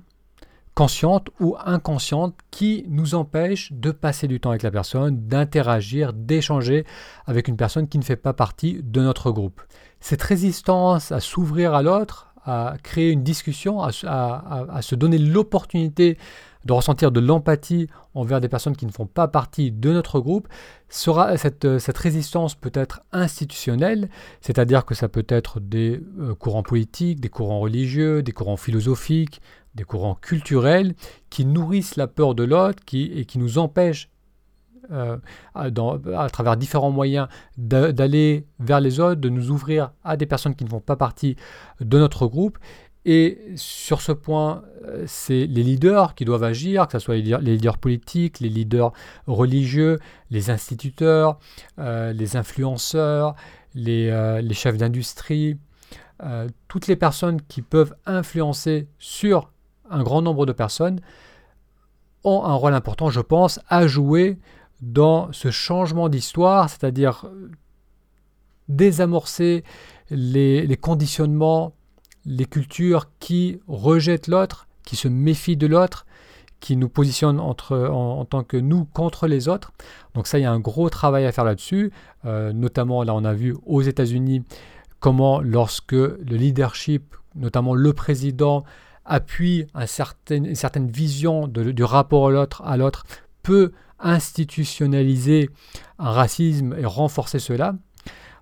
consciente 0.74 1.28
ou 1.38 1.56
inconsciente 1.64 2.34
qui 2.50 2.86
nous 2.88 3.14
empêche 3.14 3.72
de 3.72 3.90
passer 3.90 4.26
du 4.26 4.40
temps 4.40 4.50
avec 4.50 4.62
la 4.62 4.70
personne, 4.70 5.26
d'interagir, 5.26 6.12
d'échanger 6.12 6.86
avec 7.26 7.48
une 7.48 7.56
personne 7.56 7.88
qui 7.88 7.98
ne 7.98 8.04
fait 8.04 8.16
pas 8.16 8.32
partie 8.32 8.80
de 8.82 9.02
notre 9.02 9.30
groupe. 9.30 9.60
Cette 10.00 10.22
résistance 10.22 11.12
à 11.12 11.20
s'ouvrir 11.20 11.74
à 11.74 11.82
l'autre, 11.82 12.31
à 12.44 12.76
créer 12.82 13.10
une 13.10 13.22
discussion, 13.22 13.80
à, 13.82 13.90
se 14.82 14.94
donner 14.94 15.18
l'opportunité 15.18 16.18
de 16.64 16.72
ressentir 16.72 17.10
de 17.10 17.18
l'empathie 17.18 17.88
envers 18.14 18.40
des 18.40 18.48
personnes 18.48 18.76
qui 18.76 18.86
ne 18.86 18.92
font 18.92 19.06
pas 19.06 19.26
partie 19.26 19.72
de 19.72 19.92
notre 19.92 20.20
groupe, 20.20 20.46
sera, 20.88 21.36
cette, 21.36 21.78
cette 21.78 21.98
résistance 21.98 22.54
peut 22.54 22.70
être 22.74 23.02
institutionnelle, 23.10 24.08
c'est-à-dire 24.40 24.84
que 24.84 24.94
ça 24.94 25.08
peut 25.08 25.26
être 25.28 25.58
des 25.58 26.00
euh, 26.20 26.36
courants 26.36 26.62
politiques, 26.62 27.20
des 27.20 27.30
courants 27.30 27.58
religieux, 27.58 28.22
des 28.22 28.30
courants 28.30 28.56
philosophiques, 28.56 29.40
des 29.74 29.84
courants 29.84 30.14
culturels 30.14 30.94
qui 31.30 31.44
nourrissent 31.46 31.96
la 31.96 32.06
peur 32.06 32.34
de 32.34 32.44
l'autre 32.44 32.84
qui, 32.84 33.04
et 33.06 33.24
qui 33.24 33.38
nous 33.38 33.58
empêchent 33.58 34.08
euh, 34.90 35.16
à, 35.54 36.28
travers 36.28 36.56
différents 36.56 36.90
moyens 36.90 37.28
d'aller 37.56 38.46
vers 38.58 38.80
les 38.80 38.98
autres, 38.98 39.20
de 39.20 39.28
nous 39.28 39.50
ouvrir 39.50 39.92
à 40.02 40.16
des 40.16 40.26
personnes 40.26 40.56
qui 40.56 40.64
ne 40.64 40.68
font 40.68 40.80
pas 40.80 40.96
partie 40.96 41.36
de 41.80 41.98
notre 41.98 42.26
groupe. 42.26 42.58
Et 43.04 43.38
sur 43.56 44.00
ce 44.00 44.12
point, 44.12 44.62
euh, 44.84 45.04
c'est 45.06 45.46
les 45.46 45.62
leaders 45.62 46.14
qui 46.14 46.24
doivent 46.24 46.44
agir, 46.44 46.86
que 46.86 46.92
ce 46.92 46.98
soit 46.98 47.16
les 47.16 47.38
leaders, 47.38 47.78
politiques, 47.78 48.40
les 48.40 48.48
leaders 48.48 48.92
religieux, 49.26 49.98
les 50.30 50.50
instituteurs, 50.50 51.38
euh, 51.78 52.12
les 52.12 52.36
influenceurs, 52.36 53.34
les 53.74 54.42
chefs 54.52 54.76
d'industrie, 54.76 55.58
toutes 56.68 56.86
les 56.86 56.94
personnes 56.94 57.42
qui 57.42 57.62
peuvent 57.62 57.96
influencer 58.06 58.86
sur 58.98 59.50
un 59.90 60.02
grand 60.04 60.22
nombre 60.22 60.46
de 60.46 60.52
personnes 60.52 61.00
ont 62.24 62.44
un 62.44 62.54
rôle 62.54 62.74
important, 62.74 63.10
je 63.10 63.20
pense, 63.20 63.60
à 63.68 63.86
jouer 63.86 64.38
dans 64.82 65.32
ce 65.32 65.50
changement 65.50 66.08
d'histoire, 66.08 66.68
c'est-à-dire 66.68 67.26
désamorcer 68.68 69.64
les, 70.10 70.76
conditionnements 70.80 71.72
les 72.26 72.44
cultures 72.44 73.08
qui 73.18 73.60
rejettent 73.68 74.28
l'autre, 74.28 74.66
qui 74.84 74.96
se 74.96 75.08
méfient 75.08 75.56
de 75.56 75.66
l'autre, 75.66 76.06
qui 76.60 76.76
nous 76.76 76.88
positionnent 76.88 77.40
entre, 77.40 77.76
en, 77.76 78.24
tant 78.24 78.44
que 78.44 78.56
nous 78.56 78.84
contre 78.84 79.26
les 79.26 79.48
autres. 79.48 79.72
Donc 80.14 80.26
ça, 80.26 80.38
il 80.38 80.42
y 80.42 80.44
a 80.44 80.52
un 80.52 80.60
gros 80.60 80.90
travail 80.90 81.26
à 81.26 81.32
faire 81.32 81.44
là-dessus. 81.44 81.92
Euh, 82.24 82.52
notamment, 82.52 83.02
là, 83.02 83.14
on 83.14 83.24
a 83.24 83.34
vu 83.34 83.56
aux 83.66 83.82
États-Unis 83.82 84.42
comment 85.00 85.40
lorsque 85.40 85.92
le 85.92 86.16
leadership, 86.36 87.16
notamment 87.34 87.74
le 87.74 87.92
président, 87.92 88.62
appuie 89.04 89.66
une 90.30 90.54
certaine 90.54 90.88
vision 90.88 91.48
du 91.48 91.82
rapport 91.82 92.28
à 92.28 92.76
l'autre, 92.76 93.04
peut 93.42 93.72
institutionnaliser 93.98 95.50
un 95.98 96.10
racisme 96.10 96.74
et 96.78 96.84
renforcer 96.84 97.38
cela. 97.38 97.76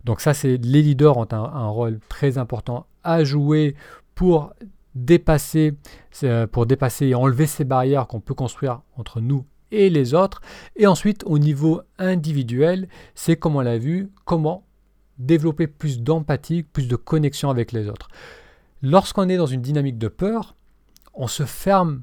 Donc 0.05 0.21
ça, 0.21 0.33
c'est 0.35 0.57
les 0.57 0.83
leaders 0.83 1.19
ont 1.19 1.29
un, 1.33 1.69
rôle 1.69 2.01
très 2.09 2.39
important 2.39 2.87
à 3.05 3.23
jouer 3.25 3.75
pour 4.15 4.55
dépasser, 4.95 5.75
pour 6.53 6.67
dépasser 6.67 7.09
et 7.09 7.15
enlever 7.15 7.47
ces 7.47 7.65
barrières 7.65 8.07
qu'on 8.07 8.21
peut 8.21 8.35
construire 8.35 8.81
entre 8.97 9.21
nous 9.21 9.45
et 9.71 9.91
les 9.91 10.15
autres. 10.15 10.41
Et 10.77 10.87
ensuite, 10.87 11.23
au 11.27 11.39
niveau 11.39 11.83
individuel, 11.99 12.89
c'est 13.15 13.37
comme 13.37 13.57
on 13.57 13.61
l'a 13.61 13.79
vu, 13.79 14.11
comment 14.25 14.65
développer 15.19 15.67
plus 15.67 16.01
d'empathie, 16.01 16.63
plus 16.63 16.89
de 16.89 16.97
connexion 16.97 17.51
avec 17.51 17.73
les 17.73 17.89
autres. 17.89 18.09
Lorsqu'on 18.83 19.29
est 19.29 19.37
dans 19.37 19.47
une 19.47 19.61
dynamique 19.61 19.99
de 19.99 20.09
peur, 20.09 20.55
on 21.13 21.27
se 21.27 21.45
ferme 21.45 22.03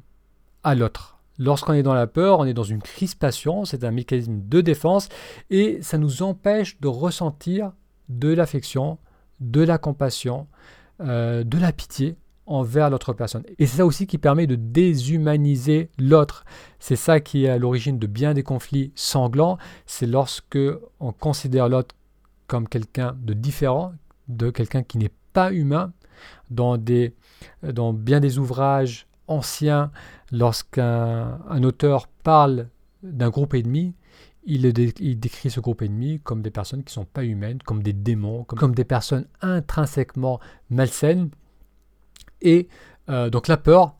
à 0.63 0.75
l'autre. 0.75 1.16
Lorsqu'on 1.39 1.73
est 1.73 1.83
dans 1.83 1.93
la 1.93 2.07
peur, 2.07 2.39
on 2.39 2.45
est 2.45 2.53
dans 2.53 2.63
une 2.63 2.81
crispation, 2.81 3.65
c'est 3.65 3.83
un 3.83 3.91
mécanisme 3.91 4.41
de 4.43 4.61
défense 4.61 5.09
et 5.49 5.79
ça 5.81 5.97
nous 5.97 6.23
empêche 6.23 6.79
de 6.79 6.87
ressentir 6.87 7.71
de 8.09 8.29
l'affection, 8.33 8.97
de 9.39 9.61
la 9.61 9.77
compassion, 9.77 10.47
euh, 11.01 11.43
de 11.43 11.57
la 11.57 11.71
pitié 11.71 12.15
envers 12.47 12.89
l'autre 12.89 13.13
personne. 13.13 13.43
Et 13.59 13.67
c'est 13.67 13.77
ça 13.77 13.85
aussi 13.85 14.07
qui 14.07 14.17
permet 14.17 14.47
de 14.47 14.55
déshumaniser 14.55 15.89
l'autre. 15.99 16.45
C'est 16.79 16.95
ça 16.95 17.19
qui 17.19 17.45
est 17.45 17.49
à 17.49 17.57
l'origine 17.57 17.99
de 17.99 18.07
bien 18.07 18.33
des 18.33 18.43
conflits 18.43 18.91
sanglants. 18.95 19.57
C'est 19.85 20.07
lorsque 20.07 20.57
on 20.99 21.11
considère 21.11 21.69
l'autre 21.69 21.93
comme 22.47 22.67
quelqu'un 22.67 23.15
de 23.21 23.33
différent, 23.33 23.91
de 24.29 24.49
quelqu'un 24.49 24.83
qui 24.83 24.97
n'est 24.97 25.11
pas 25.33 25.51
humain. 25.51 25.91
Dans, 26.49 26.77
bien 27.93 28.19
des 28.19 28.39
ouvrages 28.39 29.06
anciens, 29.27 29.91
lorsqu'un 30.31 31.39
auteur 31.63 32.07
parle 32.23 32.67
d'un 33.03 33.29
groupe 33.29 33.53
ennemi, 33.53 33.93
il, 34.47 34.71
décrit 35.19 35.49
ce 35.49 35.59
groupe 35.59 35.81
ennemi 35.81 36.19
comme 36.23 36.41
des 36.41 36.51
personnes 36.51 36.83
qui 36.83 36.91
ne 36.91 37.03
sont 37.03 37.05
pas 37.05 37.23
humaines, 37.23 37.59
comme 37.65 37.83
des 37.83 37.93
démons, 37.93 38.45
comme, 38.45 38.73
des 38.73 38.85
personnes 38.85 39.27
intrinsèquement 39.41 40.39
malsaines. 40.69 41.29
Et 42.41 42.69
euh, 43.09 43.29
donc 43.29 43.47
la 43.47 43.57
peur 43.57 43.95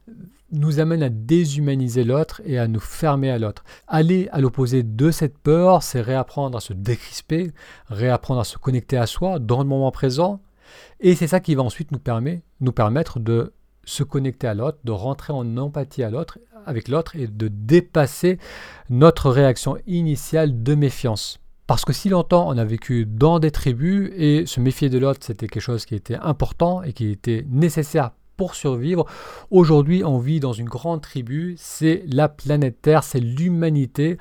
nous 0.51 0.79
amène 0.79 1.03
à 1.03 1.09
déshumaniser 1.09 2.05
l'autre 2.05 2.41
et 2.45 2.57
à 2.57 2.67
nous 2.67 2.79
fermer 2.79 3.29
à 3.29 3.37
l'autre. 3.37 3.65
Aller 3.87 4.29
à 4.31 4.39
l'opposé 4.39 4.83
de 4.83 5.11
cette 5.11 5.37
peur, 5.37 5.83
c'est 5.83 5.99
réapprendre 5.99 6.57
à 6.57 6.61
se 6.61 6.71
décrisper, 6.71 7.51
réapprendre 7.87 8.39
à 8.39 8.45
se 8.45 8.57
connecter 8.57 8.97
à 8.97 9.05
soi 9.05 9.39
dans 9.39 9.59
le 9.59 9.67
moment 9.67 9.91
présent. 9.91 10.39
Et 11.01 11.15
c'est 11.15 11.27
ça 11.27 11.41
qui 11.41 11.55
va 11.55 11.63
ensuite 11.63 11.91
nous 11.91 12.71
permettre 12.71 13.19
de 13.19 13.53
se 13.87 14.03
connecter 14.03 14.47
à 14.47 14.53
l'autre, 14.53 14.79
de 14.83 14.91
rentrer 14.91 15.33
en 15.33 15.57
empathie 15.57 16.03
à 16.03 16.11
l'autre 16.11 16.39
avec 16.65 16.89
l'autre 16.89 17.15
et 17.15 17.27
de 17.27 17.47
dépasser 17.47 18.37
notre 18.89 19.31
réaction 19.31 19.77
initiale 19.87 20.61
de 20.61 20.75
méfiance. 20.75 21.39
Parce 21.67 21.85
que 21.85 21.93
si 21.93 22.09
longtemps 22.09 22.47
on 22.49 22.57
a 22.57 22.65
vécu 22.65 23.05
dans 23.05 23.39
des 23.39 23.49
tribus 23.49 24.11
et 24.15 24.45
se 24.45 24.59
méfier 24.59 24.89
de 24.89 24.97
l'autre 24.99 25.19
c'était 25.21 25.47
quelque 25.47 25.61
chose 25.61 25.85
qui 25.85 25.95
était 25.95 26.17
important 26.17 26.83
et 26.83 26.91
qui 26.91 27.09
était 27.09 27.45
nécessaire 27.49 28.11
pour 28.35 28.55
survivre, 28.55 29.05
aujourd'hui 29.51 30.03
on 30.03 30.19
vit 30.19 30.41
dans 30.41 30.53
une 30.53 30.69
grande 30.69 31.01
tribu, 31.01 31.55
c'est 31.57 32.03
la 32.07 32.27
planète 32.27 32.81
Terre, 32.81 33.03
c'est 33.03 33.19
l'humanité. 33.19 34.17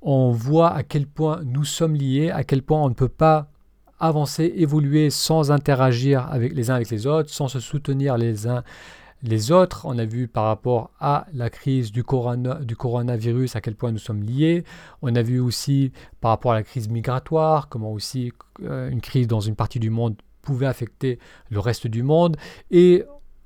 On 0.00 0.30
voit 0.30 0.70
à 0.70 0.82
quel 0.82 1.06
point 1.06 1.40
nous 1.44 1.64
sommes 1.64 1.94
liés, 1.94 2.30
à 2.30 2.44
quel 2.44 2.62
point 2.62 2.80
on 2.80 2.88
ne 2.88 2.94
peut 2.94 3.08
pas 3.08 3.48
avancer, 3.98 4.52
évoluer 4.56 5.10
sans 5.10 5.50
interagir 5.50 6.28
avec 6.30 6.54
les 6.54 6.70
uns 6.70 6.74
avec 6.74 6.90
les 6.90 7.06
autres, 7.06 7.30
sans 7.30 7.48
se 7.48 7.58
soutenir 7.58 8.16
les 8.16 8.46
uns 8.46 8.62
les 9.22 9.52
autres. 9.52 9.82
On 9.84 9.98
a 9.98 10.04
vu 10.04 10.28
par 10.28 10.44
rapport 10.44 10.90
à 11.00 11.26
la 11.32 11.50
crise 11.50 11.92
du, 11.92 12.04
du 12.62 12.76
coronavirus 12.76 13.56
à 13.56 13.60
quel 13.60 13.74
point 13.74 13.92
nous 13.92 13.98
sommes 13.98 14.22
liés. 14.22 14.64
On 15.02 15.14
a 15.14 15.22
vu 15.22 15.40
aussi 15.40 15.92
par 16.20 16.30
rapport 16.30 16.52
à 16.52 16.54
la 16.54 16.62
crise 16.62 16.88
migratoire, 16.88 17.68
comment 17.68 17.92
aussi 17.92 18.32
euh, 18.62 18.90
une 18.90 19.00
crise 19.00 19.26
dans 19.26 19.40
une 19.40 19.56
partie 19.56 19.80
du 19.80 19.90
monde 19.90 20.16
pouvait 20.42 20.66
affecter 20.66 21.18
le 21.50 21.60
reste 21.60 21.86
du 21.86 22.02
monde. 22.02 22.36
Et 22.70 23.04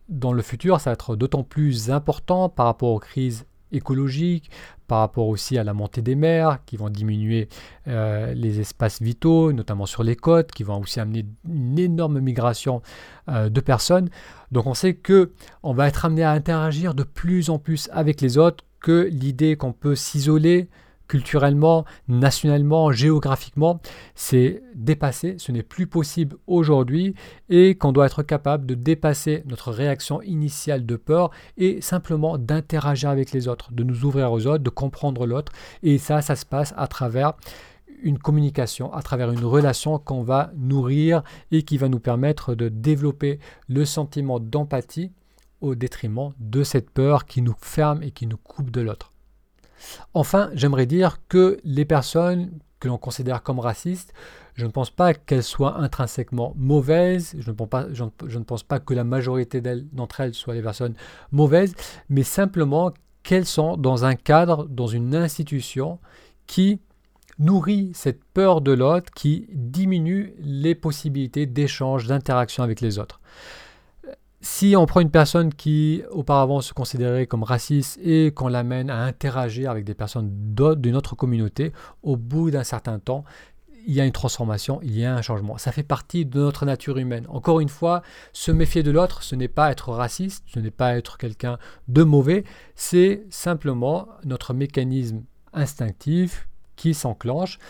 dans 0.08 0.32
le 0.32 0.42
futur, 0.42 0.80
ça 0.80 0.90
va 0.90 0.94
être 0.94 1.16
d'autant 1.16 1.42
plus 1.42 1.90
important 1.90 2.48
par 2.48 2.66
rapport 2.66 2.90
aux 2.90 2.98
crises 2.98 3.46
écologiques, 3.72 4.50
par 4.86 5.00
rapport 5.00 5.28
aussi 5.28 5.56
à 5.58 5.64
la 5.64 5.72
montée 5.72 6.02
des 6.02 6.14
mers 6.14 6.58
qui 6.66 6.76
vont 6.76 6.90
diminuer 6.90 7.48
euh, 7.88 8.34
les 8.34 8.60
espaces 8.60 9.00
vitaux, 9.00 9.52
notamment 9.52 9.86
sur 9.86 10.02
les 10.02 10.16
côtes, 10.16 10.52
qui 10.52 10.64
vont 10.64 10.78
aussi 10.78 11.00
amener 11.00 11.24
une 11.48 11.78
énorme 11.78 12.20
migration 12.20 12.82
euh, 13.28 13.48
de 13.48 13.60
personnes. 13.60 14.10
Donc 14.50 14.66
on 14.66 14.74
sait 14.74 14.94
que 14.94 15.32
on 15.62 15.72
va 15.72 15.88
être 15.88 16.04
amené 16.04 16.22
à 16.22 16.32
interagir 16.32 16.94
de 16.94 17.04
plus 17.04 17.50
en 17.50 17.58
plus 17.58 17.88
avec 17.92 18.20
les 18.20 18.38
autres, 18.38 18.64
que 18.80 19.08
l'idée 19.10 19.56
qu'on 19.56 19.72
peut 19.72 19.94
s'isoler 19.94 20.68
culturellement, 21.12 21.84
nationalement, 22.08 22.90
géographiquement, 22.90 23.82
c'est 24.14 24.62
dépassé, 24.74 25.34
ce 25.36 25.52
n'est 25.52 25.62
plus 25.62 25.86
possible 25.86 26.38
aujourd'hui 26.46 27.14
et 27.50 27.74
qu'on 27.74 27.92
doit 27.92 28.06
être 28.06 28.22
capable 28.22 28.64
de 28.64 28.74
dépasser 28.74 29.42
notre 29.44 29.72
réaction 29.72 30.22
initiale 30.22 30.86
de 30.86 30.96
peur 30.96 31.30
et 31.58 31.82
simplement 31.82 32.38
d'interagir 32.38 33.10
avec 33.10 33.32
les 33.32 33.46
autres, 33.46 33.74
de 33.74 33.82
nous 33.82 34.06
ouvrir 34.06 34.32
aux 34.32 34.46
autres, 34.46 34.64
de 34.64 34.70
comprendre 34.70 35.26
l'autre 35.26 35.52
et 35.82 35.98
ça, 35.98 36.22
ça 36.22 36.34
se 36.34 36.46
passe 36.46 36.72
à 36.78 36.86
travers 36.86 37.34
une 38.02 38.16
communication, 38.16 38.90
à 38.94 39.02
travers 39.02 39.30
une 39.32 39.44
relation 39.44 39.98
qu'on 39.98 40.22
va 40.22 40.50
nourrir 40.56 41.22
et 41.50 41.62
qui 41.62 41.76
va 41.76 41.90
nous 41.90 42.00
permettre 42.00 42.54
de 42.54 42.70
développer 42.70 43.38
le 43.68 43.84
sentiment 43.84 44.40
d'empathie 44.40 45.12
au 45.60 45.74
détriment 45.74 46.32
de 46.38 46.64
cette 46.64 46.88
peur 46.88 47.26
qui 47.26 47.42
nous 47.42 47.54
ferme 47.60 48.02
et 48.02 48.12
qui 48.12 48.26
nous 48.26 48.38
coupe 48.38 48.70
de 48.70 48.80
l'autre. 48.80 49.11
Enfin, 50.14 50.50
j'aimerais 50.54 50.86
dire 50.86 51.18
que 51.28 51.58
les 51.64 51.84
personnes 51.84 52.50
que 52.82 52.88
l'on 52.88 52.98
considère 52.98 53.42
comme 53.44 53.60
racistes, 53.60 54.12
je 54.54 54.66
ne 54.66 54.70
pense 54.70 54.90
pas 54.90 55.14
qu'elles 55.14 55.44
soient 55.44 55.78
intrinsèquement 55.78 56.52
mauvaises, 56.56 57.34
je 57.38 57.50
ne 57.50 58.44
pense 58.44 58.62
pas, 58.64 58.80
que 58.80 58.92
la 58.92 59.04
majorité 59.04 59.60
d'entre 59.60 60.20
elles, 60.20 60.34
soient 60.34 60.54
des 60.54 60.62
personnes 60.62 60.94
mauvaises, 61.30 61.74
mais 62.08 62.24
simplement 62.24 62.92
qu'elles 63.22 63.46
sont 63.46 63.76
dans 63.76 64.04
un 64.04 64.16
cadre, 64.16 64.66
dans 64.68 64.88
une 64.88 65.14
institution 65.14 66.00
qui 66.46 66.80
nourrit 67.38 67.92
cette 67.94 68.22
peur 68.34 68.60
de 68.60 68.72
l'autre, 68.72 69.10
qui 69.14 69.46
diminue 69.52 70.34
les 70.40 70.74
possibilités 70.74 71.46
d'échange, 71.46 72.06
d'interaction 72.06 72.62
avec 72.62 72.80
les 72.80 72.98
autres. 72.98 73.20
Si 74.44 74.74
on 74.76 74.86
prend 74.86 74.98
une 74.98 75.10
personne 75.10 75.54
qui 75.54 76.02
auparavant 76.10 76.60
se 76.60 76.72
considérait 76.72 77.28
comme 77.28 77.44
raciste 77.44 78.00
et 78.02 78.32
qu'on 78.32 78.48
l'amène 78.48 78.90
à 78.90 79.04
interagir 79.04 79.70
avec 79.70 79.84
des 79.84 79.94
personnes 79.94 80.30
d'une 80.52 80.96
autre 80.96 81.14
communauté, 81.14 81.72
au 82.02 82.16
bout 82.16 82.50
d'un 82.50 82.64
certain 82.64 82.98
temps, 82.98 83.24
il 83.86 83.94
y 83.94 84.00
a 84.00 84.04
une 84.04 84.12
transformation, 84.12 84.80
il 84.82 84.98
y 84.98 85.04
a 85.04 85.14
un 85.14 85.22
changement. 85.22 85.58
Ça 85.58 85.70
fait 85.70 85.84
partie 85.84 86.26
de 86.26 86.40
notre 86.40 86.66
nature 86.66 86.98
humaine. 86.98 87.24
Encore 87.28 87.60
une 87.60 87.68
fois, 87.68 88.02
se 88.32 88.50
méfier 88.50 88.82
de 88.82 88.90
l'autre, 88.90 89.22
ce 89.22 89.36
n'est 89.36 89.46
pas 89.46 89.70
être 89.70 89.90
raciste, 89.90 90.42
ce 90.52 90.58
n'est 90.58 90.72
pas 90.72 90.96
être 90.96 91.18
quelqu'un 91.18 91.56
de 91.86 92.02
mauvais, 92.02 92.42
c'est 92.74 93.24
simplement 93.30 94.08
notre 94.24 94.54
mécanisme 94.54 95.22
instinctif 95.52 96.48
qui 96.74 96.94
s'enclenche 96.94 97.60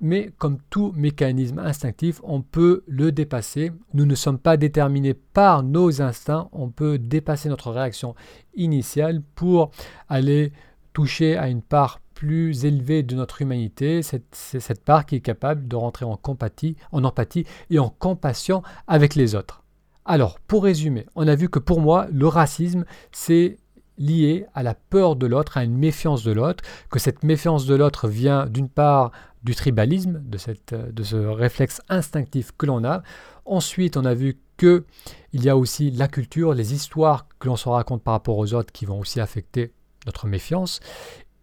mais 0.00 0.30
comme 0.38 0.58
tout 0.70 0.92
mécanisme 0.94 1.58
instinctif, 1.58 2.20
on 2.22 2.42
peut 2.42 2.84
le 2.86 3.12
dépasser. 3.12 3.72
Nous 3.94 4.06
ne 4.06 4.14
sommes 4.14 4.38
pas 4.38 4.56
déterminés 4.56 5.14
par 5.14 5.62
nos 5.62 6.02
instincts, 6.02 6.48
on 6.52 6.68
peut 6.68 6.98
dépasser 6.98 7.48
notre 7.48 7.70
réaction 7.70 8.14
initiale 8.54 9.22
pour 9.34 9.70
aller 10.08 10.52
toucher 10.92 11.36
à 11.36 11.48
une 11.48 11.62
part 11.62 12.00
plus 12.14 12.64
élevée 12.64 13.02
de 13.02 13.14
notre 13.14 13.42
humanité, 13.42 14.02
c'est 14.02 14.24
cette 14.32 14.82
part 14.82 15.04
qui 15.04 15.16
est 15.16 15.20
capable 15.20 15.68
de 15.68 15.76
rentrer 15.76 16.06
en, 16.06 16.16
compatie, 16.16 16.74
en 16.90 17.04
empathie 17.04 17.44
et 17.68 17.78
en 17.78 17.90
compassion 17.90 18.62
avec 18.86 19.14
les 19.14 19.34
autres. 19.34 19.62
Alors, 20.06 20.40
pour 20.40 20.64
résumer, 20.64 21.04
on 21.14 21.28
a 21.28 21.34
vu 21.34 21.50
que 21.50 21.58
pour 21.58 21.80
moi, 21.80 22.06
le 22.10 22.26
racisme, 22.26 22.86
c'est 23.12 23.58
lié 23.98 24.46
à 24.54 24.62
la 24.62 24.74
peur 24.74 25.16
de 25.16 25.26
l'autre, 25.26 25.58
à 25.58 25.64
une 25.64 25.76
méfiance 25.76 26.24
de 26.24 26.32
l'autre, 26.32 26.64
que 26.90 26.98
cette 26.98 27.22
méfiance 27.22 27.66
de 27.66 27.74
l'autre 27.74 28.08
vient 28.08 28.46
d'une 28.46 28.68
part 28.68 29.10
du 29.46 29.54
tribalisme, 29.54 30.20
de, 30.24 30.38
cette, 30.38 30.74
de 30.74 31.02
ce 31.04 31.16
réflexe 31.16 31.80
instinctif 31.88 32.50
que 32.58 32.66
l'on 32.66 32.84
a. 32.84 33.02
Ensuite, 33.44 33.96
on 33.96 34.04
a 34.04 34.12
vu 34.12 34.40
que 34.56 34.84
il 35.32 35.44
y 35.44 35.48
a 35.48 35.56
aussi 35.56 35.92
la 35.92 36.08
culture, 36.08 36.52
les 36.52 36.74
histoires 36.74 37.28
que 37.38 37.46
l'on 37.46 37.54
se 37.54 37.68
raconte 37.68 38.02
par 38.02 38.12
rapport 38.14 38.38
aux 38.38 38.54
autres 38.54 38.72
qui 38.72 38.86
vont 38.86 38.98
aussi 38.98 39.20
affecter 39.20 39.72
notre 40.04 40.26
méfiance. 40.26 40.80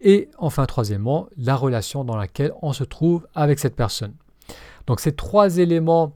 Et 0.02 0.28
enfin, 0.36 0.66
troisièmement, 0.66 1.28
la 1.38 1.56
relation 1.56 2.04
dans 2.04 2.16
laquelle 2.16 2.52
on 2.60 2.74
se 2.74 2.84
trouve 2.84 3.26
avec 3.34 3.58
cette 3.58 3.74
personne. 3.74 4.14
Donc 4.86 5.00
ces 5.00 5.12
trois 5.12 5.56
éléments 5.56 6.14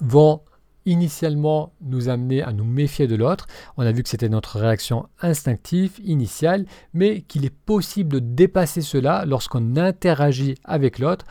vont 0.00 0.42
initialement 0.86 1.72
nous 1.80 2.08
amener 2.08 2.42
à 2.42 2.52
nous 2.52 2.64
méfier 2.64 3.06
de 3.06 3.16
l'autre. 3.16 3.46
On 3.76 3.86
a 3.86 3.92
vu 3.92 4.02
que 4.02 4.08
c'était 4.08 4.28
notre 4.28 4.58
réaction 4.58 5.06
instinctive 5.20 5.98
initiale, 6.04 6.66
mais 6.92 7.22
qu'il 7.22 7.44
est 7.44 7.54
possible 7.54 8.14
de 8.14 8.18
dépasser 8.18 8.82
cela 8.82 9.24
lorsqu'on 9.24 9.76
interagit 9.76 10.54
avec 10.64 10.98
l'autre, 10.98 11.24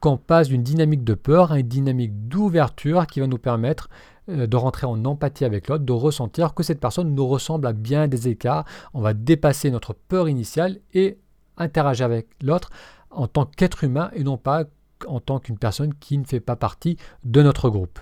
qu'on 0.00 0.16
passe 0.16 0.48
d'une 0.48 0.62
dynamique 0.62 1.04
de 1.04 1.14
peur 1.14 1.52
à 1.52 1.60
une 1.60 1.68
dynamique 1.68 2.28
d'ouverture 2.28 3.06
qui 3.06 3.20
va 3.20 3.26
nous 3.26 3.38
permettre 3.38 3.90
euh, 4.28 4.46
de 4.46 4.56
rentrer 4.56 4.86
en 4.86 5.04
empathie 5.04 5.44
avec 5.44 5.68
l'autre, 5.68 5.84
de 5.84 5.92
ressentir 5.92 6.54
que 6.54 6.62
cette 6.62 6.80
personne 6.80 7.14
nous 7.14 7.26
ressemble 7.26 7.66
à 7.66 7.72
bien 7.72 8.08
des 8.08 8.28
écarts. 8.28 8.64
On 8.94 9.00
va 9.00 9.12
dépasser 9.12 9.70
notre 9.70 9.92
peur 9.92 10.28
initiale 10.28 10.78
et 10.94 11.18
interagir 11.58 12.06
avec 12.06 12.28
l'autre 12.42 12.70
en 13.10 13.26
tant 13.26 13.44
qu'être 13.44 13.84
humain 13.84 14.10
et 14.14 14.24
non 14.24 14.38
pas 14.38 14.64
en 15.06 15.20
tant 15.20 15.38
qu'une 15.38 15.58
personne 15.58 15.94
qui 15.94 16.18
ne 16.18 16.24
fait 16.24 16.40
pas 16.40 16.56
partie 16.56 16.96
de 17.24 17.42
notre 17.42 17.70
groupe. 17.70 17.98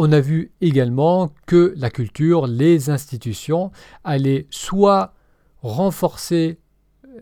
On 0.00 0.12
a 0.12 0.20
vu 0.20 0.52
également 0.60 1.34
que 1.48 1.74
la 1.76 1.90
culture, 1.90 2.46
les 2.46 2.88
institutions 2.88 3.72
allaient 4.04 4.46
soit 4.48 5.12
renforcer 5.60 6.60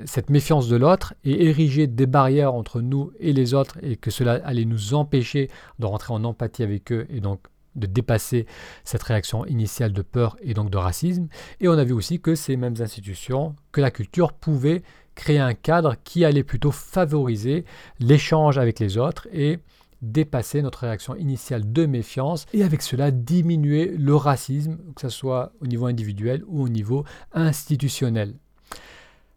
cette 0.04 0.28
méfiance 0.28 0.68
de 0.68 0.76
l'autre 0.76 1.14
et 1.24 1.46
ériger 1.46 1.86
des 1.86 2.04
barrières 2.04 2.52
entre 2.52 2.82
nous 2.82 3.12
et 3.18 3.32
les 3.32 3.54
autres 3.54 3.78
et 3.80 3.96
que 3.96 4.10
cela 4.10 4.42
allait 4.44 4.66
nous 4.66 4.92
empêcher 4.92 5.48
de 5.78 5.86
rentrer 5.86 6.12
en 6.12 6.22
empathie 6.22 6.62
avec 6.62 6.92
eux 6.92 7.06
et 7.08 7.20
donc 7.20 7.40
de 7.76 7.86
dépasser 7.86 8.44
cette 8.84 9.04
réaction 9.04 9.46
initiale 9.46 9.94
de 9.94 10.02
peur 10.02 10.36
et 10.42 10.52
donc 10.52 10.68
de 10.68 10.76
racisme. 10.76 11.28
Et 11.60 11.68
on 11.68 11.78
a 11.78 11.84
vu 11.84 11.94
aussi 11.94 12.20
que 12.20 12.34
ces 12.34 12.58
mêmes 12.58 12.76
institutions, 12.80 13.56
que 13.72 13.80
la 13.80 13.90
culture 13.90 14.34
pouvait 14.34 14.82
créer 15.14 15.38
un 15.38 15.54
cadre 15.54 15.94
qui 16.04 16.26
allait 16.26 16.44
plutôt 16.44 16.72
favoriser 16.72 17.64
l'échange 18.00 18.58
avec 18.58 18.80
les 18.80 18.98
autres 18.98 19.28
et 19.32 19.60
dépasser 20.02 20.62
notre 20.62 20.80
réaction 20.80 21.14
initiale 21.16 21.72
de 21.72 21.86
méfiance 21.86 22.46
et 22.52 22.62
avec 22.62 22.82
cela 22.82 23.10
diminuer 23.10 23.94
le 23.96 24.14
racisme, 24.14 24.78
que 24.94 25.02
ce 25.02 25.08
soit 25.08 25.52
au 25.60 25.66
niveau 25.66 25.86
individuel 25.86 26.42
ou 26.46 26.62
au 26.62 26.68
niveau 26.68 27.04
institutionnel. 27.32 28.34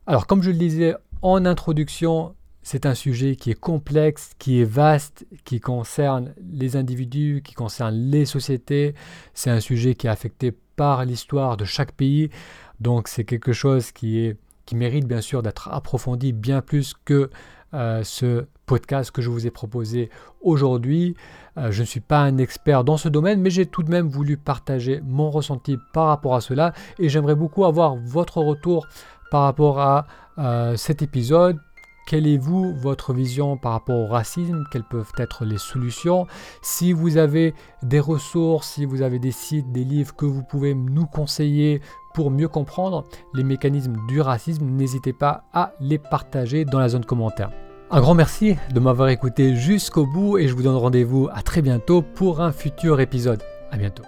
Alors 0.07 0.27
comme 0.27 0.43
je 0.43 0.51
le 0.51 0.57
disais 0.57 0.95
en 1.21 1.45
introduction, 1.45 2.35
c'est 2.61 2.85
un 2.85 2.93
sujet 2.93 3.35
qui 3.35 3.51
est 3.51 3.59
complexe, 3.59 4.31
qui 4.37 4.61
est 4.61 4.65
vaste, 4.65 5.25
qui 5.45 5.59
concerne 5.59 6.33
les 6.51 6.75
individus, 6.75 7.41
qui 7.43 7.53
concerne 7.53 7.95
les 7.95 8.25
sociétés. 8.25 8.95
C'est 9.33 9.49
un 9.49 9.59
sujet 9.59 9.95
qui 9.95 10.07
est 10.07 10.09
affecté 10.09 10.51
par 10.75 11.05
l'histoire 11.05 11.57
de 11.57 11.65
chaque 11.65 11.93
pays. 11.93 12.29
Donc 12.79 13.07
c'est 13.07 13.23
quelque 13.23 13.53
chose 13.53 13.91
qui, 13.91 14.19
est, 14.19 14.37
qui 14.65 14.75
mérite 14.75 15.07
bien 15.07 15.21
sûr 15.21 15.41
d'être 15.41 15.69
approfondi 15.69 16.33
bien 16.33 16.61
plus 16.61 16.93
que 17.05 17.29
euh, 17.73 18.03
ce 18.03 18.45
podcast 18.69 19.09
que 19.09 19.23
je 19.23 19.31
vous 19.31 19.47
ai 19.47 19.49
proposé 19.49 20.11
aujourd'hui. 20.41 21.15
Euh, 21.57 21.71
je 21.71 21.81
ne 21.81 21.87
suis 21.87 22.01
pas 22.01 22.19
un 22.19 22.37
expert 22.37 22.83
dans 22.83 22.97
ce 22.97 23.09
domaine, 23.09 23.41
mais 23.41 23.49
j'ai 23.49 23.65
tout 23.65 23.81
de 23.81 23.89
même 23.89 24.07
voulu 24.07 24.37
partager 24.37 25.01
mon 25.03 25.31
ressenti 25.31 25.77
par 25.91 26.05
rapport 26.05 26.35
à 26.35 26.41
cela 26.41 26.73
et 26.99 27.09
j'aimerais 27.09 27.33
beaucoup 27.33 27.65
avoir 27.65 27.95
votre 27.95 28.37
retour 28.37 28.87
par 29.31 29.41
rapport 29.41 29.79
à 29.79 30.05
euh, 30.37 30.75
cet 30.75 31.01
épisode. 31.01 31.57
Quelle 32.07 32.27
est 32.27 32.37
vous 32.37 32.75
votre 32.75 33.11
vision 33.11 33.57
par 33.57 33.71
rapport 33.71 33.97
au 33.97 34.07
racisme? 34.07 34.63
Quelles 34.71 34.87
peuvent 34.87 35.13
être 35.17 35.45
les 35.45 35.57
solutions? 35.57 36.27
Si 36.61 36.93
vous 36.93 37.17
avez 37.17 37.55
des 37.81 37.99
ressources, 37.99 38.69
si 38.75 38.85
vous 38.85 39.01
avez 39.01 39.17
des 39.17 39.31
sites, 39.31 39.71
des 39.71 39.83
livres 39.83 40.15
que 40.15 40.25
vous 40.25 40.43
pouvez 40.43 40.75
nous 40.75 41.07
conseiller 41.07 41.81
pour 42.13 42.29
mieux 42.29 42.47
comprendre 42.47 43.05
les 43.33 43.43
mécanismes 43.43 43.97
du 44.07 44.21
racisme, 44.21 44.65
n'hésitez 44.65 45.13
pas 45.13 45.45
à 45.53 45.73
les 45.79 45.97
partager 45.97 46.65
dans 46.65 46.79
la 46.79 46.89
zone 46.89 47.05
commentaire. 47.05 47.51
Un 47.91 48.01
grand 48.01 48.13
merci 48.13 48.55
de 48.71 48.79
m'avoir 48.79 49.09
écouté 49.09 49.55
jusqu'au 49.55 50.05
bout 50.05 50.37
et 50.37 50.47
je 50.47 50.53
vous 50.53 50.61
donne 50.61 50.75
rendez-vous 50.75 51.27
à 51.33 51.41
très 51.41 51.63
bientôt 51.63 52.03
pour 52.03 52.39
un 52.39 52.51
futur 52.51 52.99
épisode. 52.99 53.41
À 53.71 53.77
bientôt. 53.77 54.03